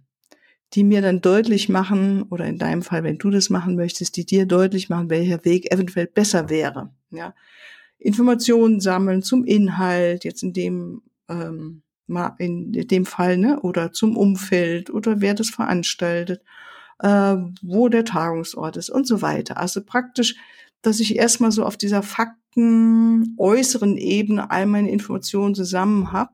die 0.74 0.84
mir 0.84 1.00
dann 1.00 1.20
deutlich 1.20 1.68
machen, 1.68 2.22
oder 2.24 2.46
in 2.46 2.58
deinem 2.58 2.82
Fall, 2.82 3.02
wenn 3.04 3.18
du 3.18 3.30
das 3.30 3.50
machen 3.50 3.74
möchtest, 3.76 4.16
die 4.16 4.26
dir 4.26 4.46
deutlich 4.46 4.88
machen, 4.88 5.10
welcher 5.10 5.44
Weg 5.44 5.72
eventuell 5.72 6.06
besser 6.06 6.50
wäre. 6.50 6.92
Ja. 7.10 7.34
Informationen 7.98 8.80
sammeln 8.80 9.22
zum 9.22 9.44
Inhalt, 9.44 10.24
jetzt 10.24 10.42
in 10.42 10.52
dem, 10.52 11.02
ähm, 11.28 11.82
in 12.38 12.72
dem 12.72 13.06
Fall, 13.06 13.38
ne, 13.38 13.60
oder 13.60 13.92
zum 13.92 14.16
Umfeld 14.16 14.90
oder 14.90 15.20
wer 15.20 15.34
das 15.34 15.50
veranstaltet, 15.50 16.42
äh, 17.00 17.36
wo 17.62 17.88
der 17.88 18.04
Tagungsort 18.04 18.76
ist 18.76 18.90
und 18.90 19.06
so 19.06 19.20
weiter. 19.20 19.56
Also 19.56 19.82
praktisch, 19.84 20.36
dass 20.82 21.00
ich 21.00 21.16
erstmal 21.16 21.50
so 21.50 21.64
auf 21.64 21.76
dieser 21.76 22.02
Fakten 22.02 23.34
äußeren 23.36 23.96
Ebene 23.96 24.50
all 24.50 24.66
meine 24.66 24.90
Informationen 24.90 25.54
zusammen 25.54 26.12
habe 26.12 26.30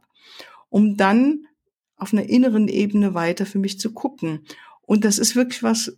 um 0.74 0.96
dann 0.96 1.46
auf 1.94 2.12
einer 2.12 2.28
inneren 2.28 2.66
Ebene 2.66 3.14
weiter 3.14 3.46
für 3.46 3.60
mich 3.60 3.78
zu 3.78 3.92
gucken. 3.92 4.40
Und 4.82 5.04
das 5.04 5.20
ist 5.20 5.36
wirklich 5.36 5.62
was, 5.62 5.96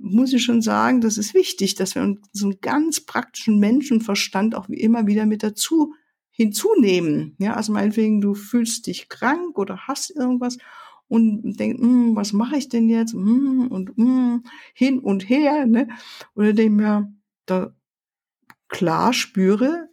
muss 0.00 0.32
ich 0.32 0.42
schon 0.42 0.60
sagen, 0.60 1.00
das 1.00 1.18
ist 1.18 1.34
wichtig, 1.34 1.76
dass 1.76 1.94
wir 1.94 2.16
so 2.32 2.46
einen 2.46 2.60
ganz 2.60 2.98
praktischen 2.98 3.60
Menschenverstand 3.60 4.56
auch 4.56 4.68
wie 4.68 4.80
immer 4.80 5.06
wieder 5.06 5.24
mit 5.24 5.44
dazu 5.44 5.94
hinzunehmen. 6.30 7.36
Ja, 7.38 7.54
also 7.54 7.72
meinetwegen, 7.72 8.20
du 8.20 8.34
fühlst 8.34 8.88
dich 8.88 9.08
krank 9.08 9.56
oder 9.56 9.86
hast 9.86 10.10
irgendwas 10.10 10.58
und 11.06 11.52
denkst, 11.52 11.80
hm, 11.80 12.16
was 12.16 12.32
mache 12.32 12.56
ich 12.56 12.68
denn 12.68 12.88
jetzt? 12.88 13.12
Hm, 13.12 13.68
und 13.68 13.96
hm, 13.96 14.42
hin 14.74 14.98
und 14.98 15.28
her, 15.28 15.64
ne? 15.64 15.86
Oder 16.34 16.54
dem 16.54 16.74
mir 16.74 17.12
da 17.46 17.72
klar 18.66 19.12
spüre 19.12 19.87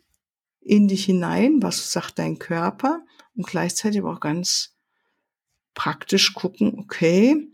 in 0.66 0.88
dich 0.88 1.06
hinein, 1.06 1.62
was 1.62 1.92
sagt 1.92 2.20
dein 2.20 2.40
Körper 2.40 3.06
und 3.36 3.48
gleichzeitig 3.48 4.02
aber 4.02 4.14
auch 4.14 4.20
ganz 4.20 4.76
praktisch 5.76 6.34
gucken, 6.34 6.80
okay, 6.80 7.48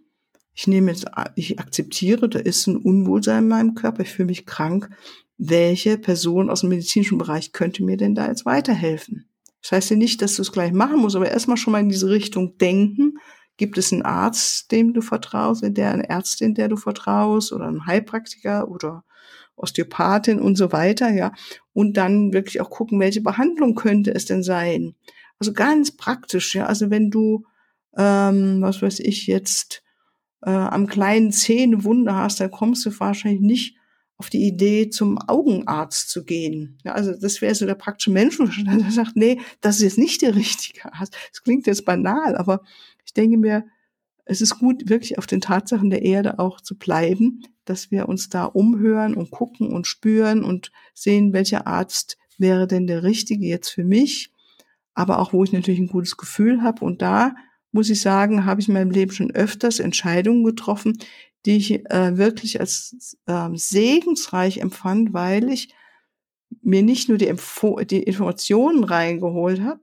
ich 0.53 0.67
nehme 0.67 0.91
jetzt, 0.91 1.05
ich 1.35 1.59
akzeptiere, 1.59 2.29
da 2.29 2.39
ist 2.39 2.67
ein 2.67 2.77
Unwohlsein 2.77 3.43
in 3.43 3.49
meinem 3.49 3.75
Körper, 3.75 4.03
ich 4.03 4.11
fühle 4.11 4.27
mich 4.27 4.45
krank. 4.45 4.89
Welche 5.37 5.97
Person 5.97 6.49
aus 6.49 6.61
dem 6.61 6.69
medizinischen 6.69 7.17
Bereich 7.17 7.51
könnte 7.51 7.83
mir 7.83 7.97
denn 7.97 8.15
da 8.15 8.27
jetzt 8.27 8.45
weiterhelfen? 8.45 9.25
Das 9.61 9.71
heißt 9.71 9.89
ja 9.91 9.95
nicht, 9.95 10.21
dass 10.21 10.35
du 10.35 10.41
es 10.41 10.51
gleich 10.51 10.71
machen 10.71 10.99
musst, 10.99 11.15
aber 11.15 11.29
erstmal 11.29 11.57
schon 11.57 11.71
mal 11.71 11.81
in 11.81 11.89
diese 11.89 12.09
Richtung 12.09 12.57
denken. 12.57 13.17
Gibt 13.57 13.77
es 13.77 13.91
einen 13.91 14.03
Arzt, 14.03 14.71
dem 14.71 14.93
du 14.93 15.01
vertraust, 15.01 15.63
der 15.63 15.91
eine 15.91 16.09
Ärztin, 16.09 16.55
der 16.55 16.67
du 16.67 16.77
vertraust, 16.77 17.51
oder 17.51 17.67
einen 17.67 17.85
Heilpraktiker 17.85 18.69
oder 18.69 19.03
Osteopathin 19.61 20.39
und 20.39 20.55
so 20.55 20.71
weiter, 20.71 21.09
ja. 21.11 21.31
Und 21.73 21.97
dann 21.97 22.33
wirklich 22.33 22.61
auch 22.61 22.69
gucken, 22.69 22.99
welche 22.99 23.21
Behandlung 23.21 23.75
könnte 23.75 24.13
es 24.13 24.25
denn 24.25 24.43
sein? 24.43 24.95
Also 25.39 25.53
ganz 25.53 25.91
praktisch, 25.95 26.55
ja. 26.55 26.65
Also 26.65 26.89
wenn 26.89 27.09
du, 27.09 27.45
ähm, 27.97 28.61
was 28.61 28.81
weiß 28.81 28.99
ich, 28.99 29.27
jetzt 29.27 29.83
äh, 30.43 30.49
am 30.49 30.87
kleinen 30.87 31.31
Zeh 31.31 31.67
Wunde 31.83 32.15
hast, 32.15 32.39
dann 32.39 32.51
kommst 32.51 32.85
du 32.85 32.99
wahrscheinlich 32.99 33.41
nicht 33.41 33.77
auf 34.17 34.29
die 34.29 34.45
Idee, 34.45 34.89
zum 34.89 35.17
Augenarzt 35.17 36.11
zu 36.11 36.23
gehen. 36.23 36.77
Ja, 36.83 36.91
also 36.91 37.11
das 37.19 37.41
wäre 37.41 37.55
so 37.55 37.65
der 37.65 37.73
praktische 37.73 38.11
Menschenverstand, 38.11 38.81
der 38.85 38.91
sagt, 38.91 39.15
nee, 39.15 39.39
das 39.61 39.77
ist 39.77 39.81
jetzt 39.81 39.97
nicht 39.97 40.21
der 40.21 40.35
richtige 40.35 40.93
Arzt. 40.93 41.15
Das 41.31 41.41
klingt 41.41 41.65
jetzt 41.65 41.85
banal, 41.85 42.35
aber 42.35 42.61
ich 43.03 43.13
denke 43.13 43.37
mir, 43.37 43.65
es 44.31 44.39
ist 44.39 44.59
gut, 44.59 44.87
wirklich 44.87 45.17
auf 45.17 45.27
den 45.27 45.41
Tatsachen 45.41 45.89
der 45.89 46.03
Erde 46.03 46.39
auch 46.39 46.61
zu 46.61 46.77
bleiben, 46.77 47.43
dass 47.65 47.91
wir 47.91 48.07
uns 48.07 48.29
da 48.29 48.45
umhören 48.45 49.13
und 49.13 49.29
gucken 49.29 49.73
und 49.73 49.87
spüren 49.87 50.45
und 50.45 50.71
sehen, 50.93 51.33
welcher 51.33 51.67
Arzt 51.67 52.17
wäre 52.37 52.65
denn 52.65 52.87
der 52.87 53.03
richtige 53.03 53.45
jetzt 53.45 53.67
für 53.67 53.83
mich, 53.83 54.31
aber 54.93 55.19
auch 55.19 55.33
wo 55.33 55.43
ich 55.43 55.51
natürlich 55.51 55.81
ein 55.81 55.87
gutes 55.87 56.15
Gefühl 56.15 56.61
habe. 56.61 56.85
Und 56.85 57.01
da 57.01 57.35
muss 57.73 57.89
ich 57.89 57.99
sagen, 57.99 58.45
habe 58.45 58.61
ich 58.61 58.69
in 58.69 58.73
meinem 58.73 58.91
Leben 58.91 59.11
schon 59.11 59.31
öfters 59.31 59.79
Entscheidungen 59.79 60.45
getroffen, 60.45 60.97
die 61.45 61.57
ich 61.57 61.85
äh, 61.91 62.17
wirklich 62.17 62.61
als 62.61 63.17
äh, 63.25 63.49
segensreich 63.55 64.59
empfand, 64.59 65.11
weil 65.11 65.49
ich 65.49 65.75
mir 66.61 66.83
nicht 66.83 67.09
nur 67.09 67.17
die, 67.17 67.27
Info 67.27 67.81
die 67.81 68.03
Informationen 68.03 68.85
reingeholt 68.85 69.59
habe, 69.59 69.81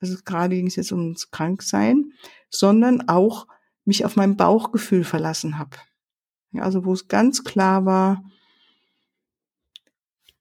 also 0.00 0.16
gerade 0.24 0.54
ging 0.54 0.68
es 0.68 0.76
jetzt 0.76 0.92
ums 0.92 1.32
Kranksein, 1.32 2.12
sondern 2.48 3.08
auch 3.08 3.48
mich 3.88 4.04
auf 4.04 4.16
mein 4.16 4.36
Bauchgefühl 4.36 5.02
verlassen 5.02 5.58
habe. 5.58 5.76
Ja, 6.52 6.62
also 6.62 6.84
wo 6.84 6.92
es 6.92 7.08
ganz 7.08 7.42
klar 7.42 7.86
war, 7.86 8.22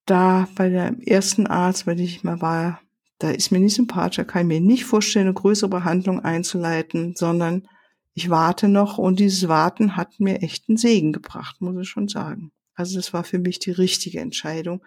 da 0.05 0.47
bei 0.55 0.69
der 0.69 0.95
ersten 1.05 1.47
Arzt, 1.47 1.85
bei 1.85 1.95
dem 1.95 2.05
ich 2.05 2.23
mal 2.23 2.41
war, 2.41 2.81
da 3.19 3.31
ist 3.31 3.51
mir 3.51 3.59
nicht 3.59 3.75
sympathisch, 3.75 4.17
da 4.17 4.23
kann 4.23 4.43
ich 4.43 4.47
mir 4.47 4.61
nicht 4.61 4.85
vorstellen, 4.85 5.27
eine 5.27 5.33
größere 5.33 5.69
Behandlung 5.69 6.19
einzuleiten, 6.19 7.15
sondern 7.15 7.67
ich 8.13 8.29
warte 8.29 8.67
noch 8.67 8.97
und 8.97 9.19
dieses 9.19 9.47
Warten 9.47 9.95
hat 9.95 10.19
mir 10.19 10.41
echt 10.41 10.69
einen 10.69 10.77
Segen 10.77 11.13
gebracht, 11.13 11.61
muss 11.61 11.75
ich 11.81 11.89
schon 11.89 12.07
sagen. 12.07 12.51
Also 12.75 12.95
das 12.95 13.13
war 13.13 13.23
für 13.23 13.39
mich 13.39 13.59
die 13.59 13.71
richtige 13.71 14.19
Entscheidung. 14.19 14.83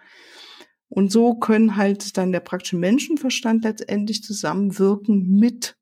Und 0.87 1.11
so 1.11 1.35
können 1.35 1.77
halt 1.77 2.17
dann 2.17 2.31
der 2.31 2.41
praktische 2.41 2.77
Menschenverstand 2.77 3.63
letztendlich 3.63 4.23
zusammenwirken 4.23 5.29
mit 5.29 5.77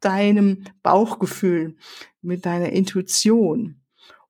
deinem 0.00 0.64
Bauchgefühl, 0.82 1.76
mit 2.24 2.46
deiner 2.46 2.70
Intuition. 2.70 3.80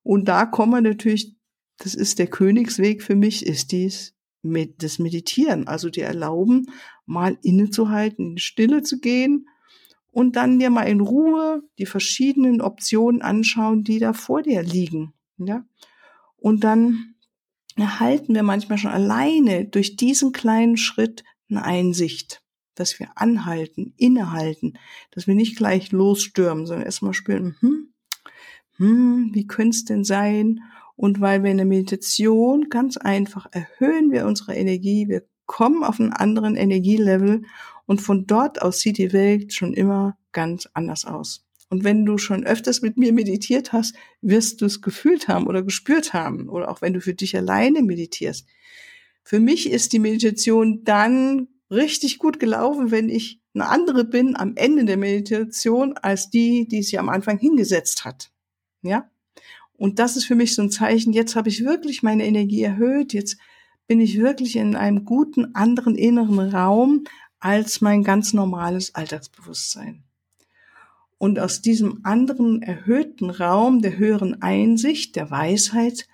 Und 0.03 0.27
da 0.27 0.45
kommen 0.45 0.83
natürlich, 0.83 1.35
das 1.77 1.95
ist 1.95 2.19
der 2.19 2.27
Königsweg 2.27 3.01
für 3.01 3.15
mich, 3.15 3.45
ist 3.45 3.71
dies 3.71 4.13
mit 4.41 4.83
das 4.83 4.99
Meditieren, 4.99 5.67
also 5.67 5.89
dir 5.89 6.05
erlauben, 6.05 6.67
mal 7.05 7.37
innezuhalten, 7.41 8.31
in 8.31 8.37
Stille 8.37 8.83
zu 8.83 8.99
gehen 8.99 9.47
und 10.11 10.35
dann 10.35 10.59
dir 10.59 10.69
mal 10.69 10.83
in 10.83 11.01
Ruhe 11.01 11.63
die 11.79 11.87
verschiedenen 11.87 12.61
Optionen 12.61 13.21
anschauen, 13.21 13.83
die 13.83 13.99
da 13.99 14.13
vor 14.13 14.43
dir 14.43 14.61
liegen, 14.61 15.13
ja. 15.37 15.65
Und 16.37 16.63
dann 16.63 17.15
erhalten 17.75 18.35
wir 18.35 18.43
manchmal 18.43 18.77
schon 18.77 18.91
alleine 18.91 19.65
durch 19.65 19.95
diesen 19.95 20.31
kleinen 20.31 20.77
Schritt 20.77 21.23
eine 21.49 21.63
Einsicht, 21.63 22.43
dass 22.75 22.99
wir 22.99 23.09
anhalten, 23.15 23.93
innehalten, 23.97 24.77
dass 25.11 25.27
wir 25.27 25.35
nicht 25.35 25.57
gleich 25.57 25.91
losstürmen, 25.91 26.65
sondern 26.65 26.85
erstmal 26.85 27.13
spüren, 27.13 27.55
hm, 27.59 27.89
hm, 28.77 29.31
wie 29.33 29.47
könnte 29.47 29.77
es 29.77 29.85
denn 29.85 30.03
sein? 30.03 30.61
Und 30.95 31.19
weil 31.19 31.43
wir 31.43 31.51
in 31.51 31.57
der 31.57 31.65
Meditation 31.65 32.69
ganz 32.69 32.97
einfach 32.97 33.47
erhöhen 33.51 34.11
wir 34.11 34.25
unsere 34.25 34.55
Energie, 34.55 35.07
wir 35.07 35.23
kommen 35.45 35.83
auf 35.83 35.99
einen 35.99 36.13
anderen 36.13 36.55
Energielevel 36.55 37.43
und 37.85 38.01
von 38.01 38.25
dort 38.25 38.61
aus 38.61 38.79
sieht 38.79 38.97
die 38.97 39.13
Welt 39.13 39.53
schon 39.53 39.73
immer 39.73 40.17
ganz 40.31 40.67
anders 40.73 41.05
aus. 41.05 41.45
Und 41.69 41.83
wenn 41.83 42.05
du 42.05 42.17
schon 42.17 42.45
öfters 42.45 42.81
mit 42.81 42.97
mir 42.97 43.11
meditiert 43.11 43.73
hast, 43.73 43.95
wirst 44.21 44.61
du 44.61 44.65
es 44.65 44.81
gefühlt 44.81 45.27
haben 45.27 45.47
oder 45.47 45.63
gespürt 45.63 46.13
haben 46.13 46.47
oder 46.49 46.69
auch 46.69 46.81
wenn 46.81 46.93
du 46.93 47.01
für 47.01 47.13
dich 47.13 47.35
alleine 47.35 47.81
meditierst. 47.81 48.47
Für 49.23 49.39
mich 49.39 49.69
ist 49.71 49.91
die 49.93 49.99
Meditation 49.99 50.83
dann 50.83 51.47
richtig 51.75 52.17
gut 52.17 52.39
gelaufen, 52.39 52.91
wenn 52.91 53.09
ich 53.09 53.39
eine 53.53 53.67
andere 53.67 54.03
bin 54.03 54.35
am 54.35 54.55
Ende 54.55 54.85
der 54.85 54.97
Meditation 54.97 55.97
als 55.97 56.29
die, 56.29 56.67
die 56.67 56.83
sich 56.83 56.99
am 56.99 57.09
Anfang 57.09 57.37
hingesetzt 57.37 58.05
hat. 58.05 58.31
Ja? 58.81 59.09
Und 59.77 59.99
das 59.99 60.15
ist 60.15 60.25
für 60.25 60.35
mich 60.35 60.55
so 60.55 60.61
ein 60.61 60.71
Zeichen, 60.71 61.13
jetzt 61.13 61.35
habe 61.35 61.49
ich 61.49 61.63
wirklich 61.63 62.03
meine 62.03 62.25
Energie 62.25 62.63
erhöht, 62.63 63.13
jetzt 63.13 63.37
bin 63.87 63.99
ich 63.99 64.19
wirklich 64.19 64.55
in 64.55 64.75
einem 64.75 65.05
guten 65.05 65.53
anderen 65.53 65.95
inneren 65.95 66.39
Raum 66.39 67.03
als 67.39 67.81
mein 67.81 68.03
ganz 68.03 68.33
normales 68.33 68.95
Alltagsbewusstsein. 68.95 70.03
Und 71.17 71.39
aus 71.39 71.61
diesem 71.61 71.99
anderen 72.03 72.61
erhöhten 72.61 73.29
Raum 73.29 73.81
der 73.81 73.97
höheren 73.97 74.41
Einsicht, 74.41 75.15
der 75.15 75.31
Weisheit, 75.31 76.07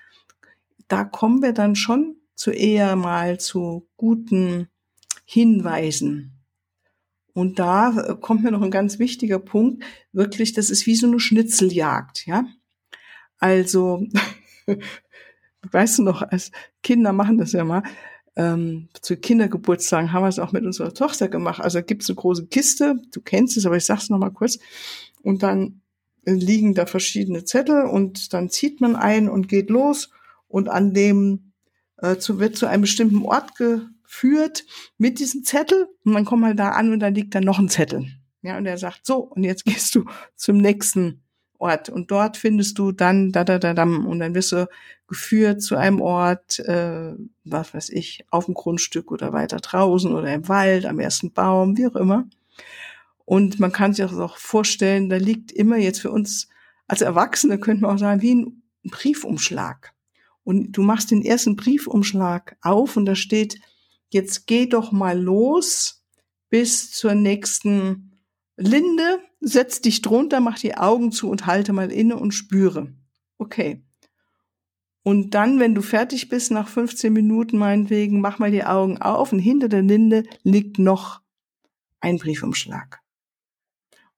da 0.88 1.04
kommen 1.04 1.42
wir 1.42 1.54
dann 1.54 1.76
schon 1.76 2.18
zu 2.36 2.52
eher 2.52 2.96
mal 2.96 3.40
zu 3.40 3.88
guten 3.98 4.68
Hinweisen. 5.32 6.44
Und 7.34 7.58
da 7.58 8.18
kommt 8.20 8.44
mir 8.44 8.52
noch 8.52 8.62
ein 8.62 8.72
ganz 8.72 9.00
wichtiger 9.00 9.40
Punkt, 9.40 9.82
wirklich, 10.12 10.52
das 10.52 10.70
ist 10.70 10.86
wie 10.86 10.96
so 10.96 11.08
eine 11.08 11.22
Schnitzeljagd, 11.22 12.26
ja. 12.26 12.46
Also, 13.38 14.06
weißt 15.72 16.00
du 16.00 16.04
noch, 16.04 16.22
als 16.22 16.52
Kinder 16.84 17.14
machen 17.14 17.38
das 17.38 17.54
ja 17.54 17.64
mal, 17.64 17.84
ähm, 18.36 18.90
zu 19.02 19.16
Kindergeburtstagen 19.16 20.12
haben 20.12 20.24
wir 20.24 20.28
es 20.28 20.40
auch 20.40 20.52
mit 20.52 20.66
unserer 20.66 20.94
Tochter 20.94 21.30
gemacht. 21.30 21.62
Also 21.62 21.82
gibt's 21.82 22.10
eine 22.10 22.18
große 22.18 22.48
Kiste, 22.48 22.96
du 23.14 23.22
kennst 23.22 23.56
es, 23.56 23.66
aber 23.66 23.78
ich 23.78 23.86
sag's 23.86 24.10
noch 24.10 24.20
mal 24.20 24.32
kurz. 24.32 24.60
Und 25.22 25.44
dann 25.44 25.82
liegen 26.26 26.74
da 26.74 26.86
verschiedene 26.86 27.46
Zettel 27.46 27.84
und 27.86 28.34
dann 28.34 28.50
zieht 28.50 28.82
man 28.82 28.98
ein 28.98 29.30
und 29.30 29.48
geht 29.48 29.70
los 29.70 30.10
und 30.50 30.68
an 30.68 30.94
dem 30.94 31.54
äh, 31.98 32.18
zu, 32.18 32.40
wird 32.40 32.58
zu 32.58 32.66
einem 32.68 32.82
bestimmten 32.82 33.24
Ort 33.24 33.56
geführt 34.12 34.66
mit 34.98 35.20
diesem 35.20 35.44
Zettel 35.44 35.88
und 36.04 36.14
dann 36.14 36.26
kommt 36.26 36.42
man 36.42 36.58
da 36.58 36.72
an 36.72 36.92
und 36.92 37.00
da 37.00 37.08
liegt 37.08 37.34
dann 37.34 37.46
noch 37.46 37.60
ein 37.60 37.70
Zettel. 37.70 38.08
Ja, 38.42 38.58
und 38.58 38.66
er 38.66 38.78
sagt 38.78 39.06
so, 39.06 39.20
und 39.20 39.44
jetzt 39.44 39.66
gehst 39.66 39.96
du 39.96 40.06
zum 40.36 40.58
nächsten 40.58 41.24
Ort 41.58 41.90
und 41.90 42.12
dort 42.12 42.38
findest 42.38 42.78
du 42.78 42.92
dann 42.92 43.32
da 43.32 43.44
da 43.44 43.58
da 43.58 43.74
dam 43.74 44.06
und 44.06 44.20
dann 44.20 44.36
wirst 44.36 44.52
du 44.52 44.68
geführt 45.08 45.62
zu 45.62 45.78
einem 45.78 46.02
Ort, 46.02 46.60
äh, 46.60 47.14
was 47.46 47.74
weiß 47.74 47.90
ich, 47.90 48.26
auf 48.32 48.46
dem 48.46 48.54
Grundstück 48.54 49.12
oder 49.12 49.32
weiter 49.32 49.58
draußen 49.58 50.14
oder 50.14 50.34
im 50.34 50.48
Wald, 50.50 50.86
am 50.86 51.00
ersten 51.00 51.32
Baum, 51.32 51.78
wie 51.78 51.88
auch 51.88 51.96
immer. 51.96 52.28
Und 53.26 53.60
man 53.60 53.72
kann 53.72 53.94
sich 53.94 54.06
das 54.06 54.18
auch 54.18 54.38
vorstellen, 54.38 55.10
da 55.10 55.18
liegt 55.18 55.52
immer 55.52 55.78
jetzt 55.78 56.02
für 56.02 56.12
uns 56.12 56.50
als 56.88 57.02
Erwachsene 57.02 57.60
könnte 57.60 57.84
man 57.84 57.96
auch 57.96 58.00
sagen 58.00 58.22
wie 58.22 58.36
ein 58.36 58.64
Briefumschlag. 58.84 59.94
Und 60.44 60.74
du 60.74 60.82
machst 60.82 61.12
den 61.12 61.24
ersten 61.24 61.56
Briefumschlag 61.56 62.58
auf 62.62 62.98
und 62.98 63.06
da 63.06 63.16
steht 63.16 63.62
jetzt 64.14 64.48
geh 64.48 64.68
doch 64.68 64.92
mal 64.92 65.20
los 65.20 66.06
bis 66.50 66.92
zur 66.92 67.16
nächsten 67.16 68.20
Linde, 68.58 69.20
setz 69.40 69.82
dich 69.82 70.02
drunter, 70.02 70.40
mach 70.40 70.60
die 70.60 70.76
Augen 70.76 71.12
zu 71.12 71.30
und 71.30 71.48
halte 71.48 71.74
mal 71.74 71.92
inne 71.92 72.18
und 72.18 72.32
spüre. 72.32 72.94
Okay. 73.38 73.84
Und 75.04 75.34
dann, 75.34 75.60
wenn 75.60 75.74
du 75.74 75.82
fertig 75.82 76.30
bist, 76.30 76.52
nach 76.52 76.68
15 76.68 77.12
Minuten 77.12 77.58
meinetwegen, 77.58 78.22
mach 78.22 78.38
mal 78.38 78.52
die 78.52 78.64
Augen 78.64 79.02
auf 79.02 79.34
und 79.34 79.40
hinter 79.40 79.68
der 79.68 79.82
Linde 79.82 80.24
liegt 80.44 80.78
noch 80.78 81.22
ein 82.02 82.20
Briefumschlag. 82.20 83.00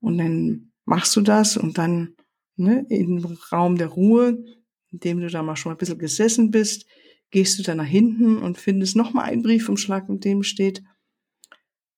Und 0.01 0.17
dann 0.17 0.73
machst 0.83 1.15
du 1.15 1.21
das 1.21 1.55
und 1.55 1.77
dann 1.77 2.15
ne, 2.57 2.85
im 2.89 3.23
Raum 3.51 3.77
der 3.77 3.87
Ruhe, 3.87 4.43
in 4.91 4.99
dem 4.99 5.21
du 5.21 5.29
da 5.29 5.41
mal 5.41 5.55
schon 5.55 5.71
ein 5.71 5.77
bisschen 5.77 5.99
gesessen 5.99 6.51
bist, 6.51 6.85
gehst 7.33 7.57
du 7.57 7.63
dann 7.63 7.77
nach 7.77 7.85
hinten 7.85 8.37
und 8.37 8.59
findest 8.59 8.95
noch 8.95 9.11
mal 9.11 9.23
einen 9.23 9.41
Briefumschlag, 9.41 10.07
in 10.07 10.19
dem 10.19 10.43
steht, 10.43 10.83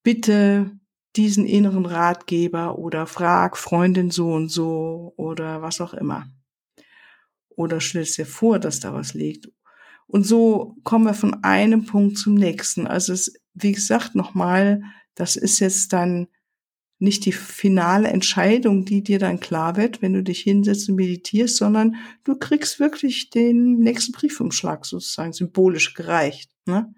bitte 0.02 0.72
diesen 1.18 1.46
inneren 1.46 1.86
Ratgeber 1.86 2.80
oder 2.80 3.06
frag 3.06 3.58
Freundin 3.58 4.12
so 4.12 4.32
und 4.32 4.48
so 4.48 5.14
oder 5.18 5.62
was 5.62 5.82
auch 5.82 5.94
immer. 5.94 6.26
Oder 7.50 7.82
stellst 7.82 8.18
dir 8.18 8.26
vor, 8.26 8.60
dass 8.60 8.80
da 8.80 8.94
was 8.94 9.14
liegt. 9.14 9.50
Und 10.08 10.26
so 10.26 10.78
kommen 10.84 11.06
wir 11.06 11.14
von 11.14 11.44
einem 11.44 11.86
Punkt 11.86 12.18
zum 12.18 12.36
nächsten. 12.36 12.88
Also 12.88 13.12
es, 13.12 13.34
wie 13.54 13.74
gesagt, 13.74 14.16
nochmal, 14.16 14.84
das 15.16 15.36
ist 15.36 15.60
jetzt 15.60 15.92
dann 15.92 16.28
nicht 17.06 17.26
die 17.26 17.32
finale 17.32 18.10
Entscheidung, 18.10 18.84
die 18.84 19.02
dir 19.02 19.20
dann 19.20 19.40
klar 19.40 19.78
wird, 19.78 20.02
wenn 20.02 20.12
du 20.12 20.22
dich 20.22 20.42
hinsetzt 20.42 20.90
und 20.90 20.96
meditierst, 20.96 21.56
sondern 21.56 21.96
du 22.26 22.36
kriegst 22.36 22.82
wirklich 22.82 23.30
den 23.30 23.80
nächsten 23.80 24.12
Briefumschlag 24.12 24.86
sozusagen 24.86 25.32
symbolisch 25.32 25.94
gereicht. 25.94 26.52
Ne? 26.66 26.94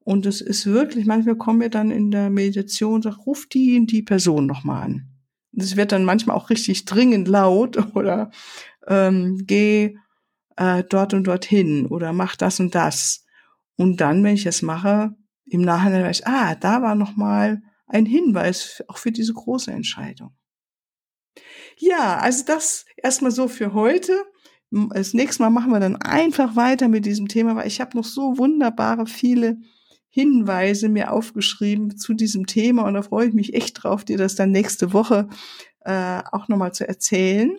Und 0.00 0.26
es 0.26 0.42
ist 0.42 0.66
wirklich, 0.66 1.06
manchmal 1.06 1.36
kommen 1.36 1.62
wir 1.62 1.70
dann 1.70 1.90
in 1.90 2.10
der 2.10 2.28
Meditation 2.28 2.96
und 2.96 3.02
sagen, 3.04 3.16
ruf 3.16 3.46
die 3.46 3.76
in 3.76 3.86
die 3.86 4.02
Person 4.02 4.46
nochmal 4.46 4.82
an. 4.82 5.08
Es 5.56 5.76
wird 5.76 5.92
dann 5.92 6.04
manchmal 6.04 6.36
auch 6.36 6.50
richtig 6.50 6.84
dringend 6.84 7.26
laut 7.26 7.78
oder 7.94 8.30
ähm, 8.86 9.44
geh 9.46 9.96
äh, 10.56 10.84
dort 10.88 11.14
und 11.14 11.26
dorthin 11.26 11.86
oder 11.86 12.12
mach 12.12 12.36
das 12.36 12.60
und 12.60 12.74
das. 12.74 13.24
Und 13.76 14.00
dann, 14.00 14.22
wenn 14.22 14.34
ich 14.34 14.44
das 14.44 14.60
mache, 14.62 15.14
im 15.46 15.62
Nachhinein 15.62 16.04
weiß 16.04 16.20
ich, 16.20 16.26
ah, 16.26 16.54
da 16.54 16.82
war 16.82 16.94
nochmal 16.94 17.62
ein 17.86 18.06
Hinweis 18.06 18.82
auch 18.88 18.98
für 18.98 19.12
diese 19.12 19.34
große 19.34 19.70
Entscheidung. 19.70 20.36
Ja, 21.76 22.18
also 22.18 22.44
das 22.44 22.86
erstmal 22.96 23.30
so 23.30 23.48
für 23.48 23.74
heute. 23.74 24.24
Das 24.70 25.14
nächste 25.14 25.42
Mal 25.42 25.50
machen 25.50 25.70
wir 25.70 25.80
dann 25.80 25.96
einfach 25.96 26.56
weiter 26.56 26.88
mit 26.88 27.06
diesem 27.06 27.28
Thema, 27.28 27.54
weil 27.56 27.66
ich 27.66 27.80
habe 27.80 27.96
noch 27.96 28.04
so 28.04 28.38
wunderbare 28.38 29.06
viele 29.06 29.58
Hinweise 30.08 30.88
mir 30.88 31.12
aufgeschrieben 31.12 31.96
zu 31.96 32.14
diesem 32.14 32.46
Thema 32.46 32.82
und 32.84 32.94
da 32.94 33.02
freue 33.02 33.28
ich 33.28 33.34
mich 33.34 33.54
echt 33.54 33.82
drauf, 33.82 34.04
dir 34.04 34.16
das 34.16 34.36
dann 34.36 34.52
nächste 34.52 34.92
Woche 34.92 35.28
äh, 35.80 36.22
auch 36.30 36.48
nochmal 36.48 36.72
zu 36.72 36.86
erzählen. 36.86 37.58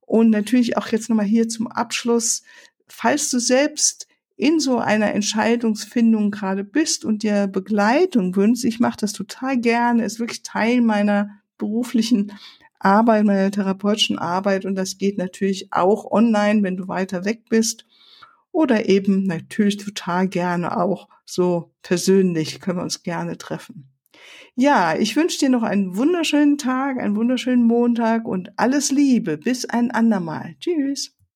Und 0.00 0.30
natürlich 0.30 0.76
auch 0.76 0.88
jetzt 0.88 1.08
nochmal 1.08 1.26
hier 1.26 1.48
zum 1.48 1.66
Abschluss, 1.66 2.42
falls 2.86 3.30
du 3.30 3.38
selbst 3.38 4.06
in 4.36 4.60
so 4.60 4.78
einer 4.78 5.14
Entscheidungsfindung 5.14 6.30
gerade 6.30 6.62
bist 6.62 7.04
und 7.04 7.22
dir 7.22 7.46
Begleitung 7.46 8.36
wünschst, 8.36 8.64
ich 8.64 8.80
mache 8.80 8.98
das 9.00 9.12
total 9.12 9.58
gerne, 9.58 10.04
ist 10.04 10.20
wirklich 10.20 10.42
Teil 10.42 10.82
meiner 10.82 11.30
beruflichen 11.58 12.32
Arbeit, 12.78 13.24
meiner 13.24 13.50
therapeutischen 13.50 14.18
Arbeit 14.18 14.66
und 14.66 14.74
das 14.74 14.98
geht 14.98 15.16
natürlich 15.16 15.72
auch 15.72 16.10
online, 16.10 16.62
wenn 16.62 16.76
du 16.76 16.86
weiter 16.88 17.24
weg 17.24 17.48
bist 17.48 17.86
oder 18.52 18.88
eben 18.88 19.24
natürlich 19.24 19.78
total 19.78 20.28
gerne 20.28 20.76
auch 20.76 21.08
so 21.24 21.72
persönlich 21.82 22.60
können 22.60 22.78
wir 22.78 22.82
uns 22.84 23.02
gerne 23.02 23.36
treffen. 23.38 23.90
Ja, 24.54 24.96
ich 24.96 25.16
wünsche 25.16 25.38
dir 25.38 25.50
noch 25.50 25.62
einen 25.62 25.96
wunderschönen 25.96 26.56
Tag, 26.56 26.98
einen 26.98 27.16
wunderschönen 27.16 27.64
Montag 27.64 28.26
und 28.26 28.58
alles 28.58 28.90
Liebe. 28.90 29.36
Bis 29.36 29.66
ein 29.66 29.90
andermal. 29.90 30.56
Tschüss. 30.60 31.16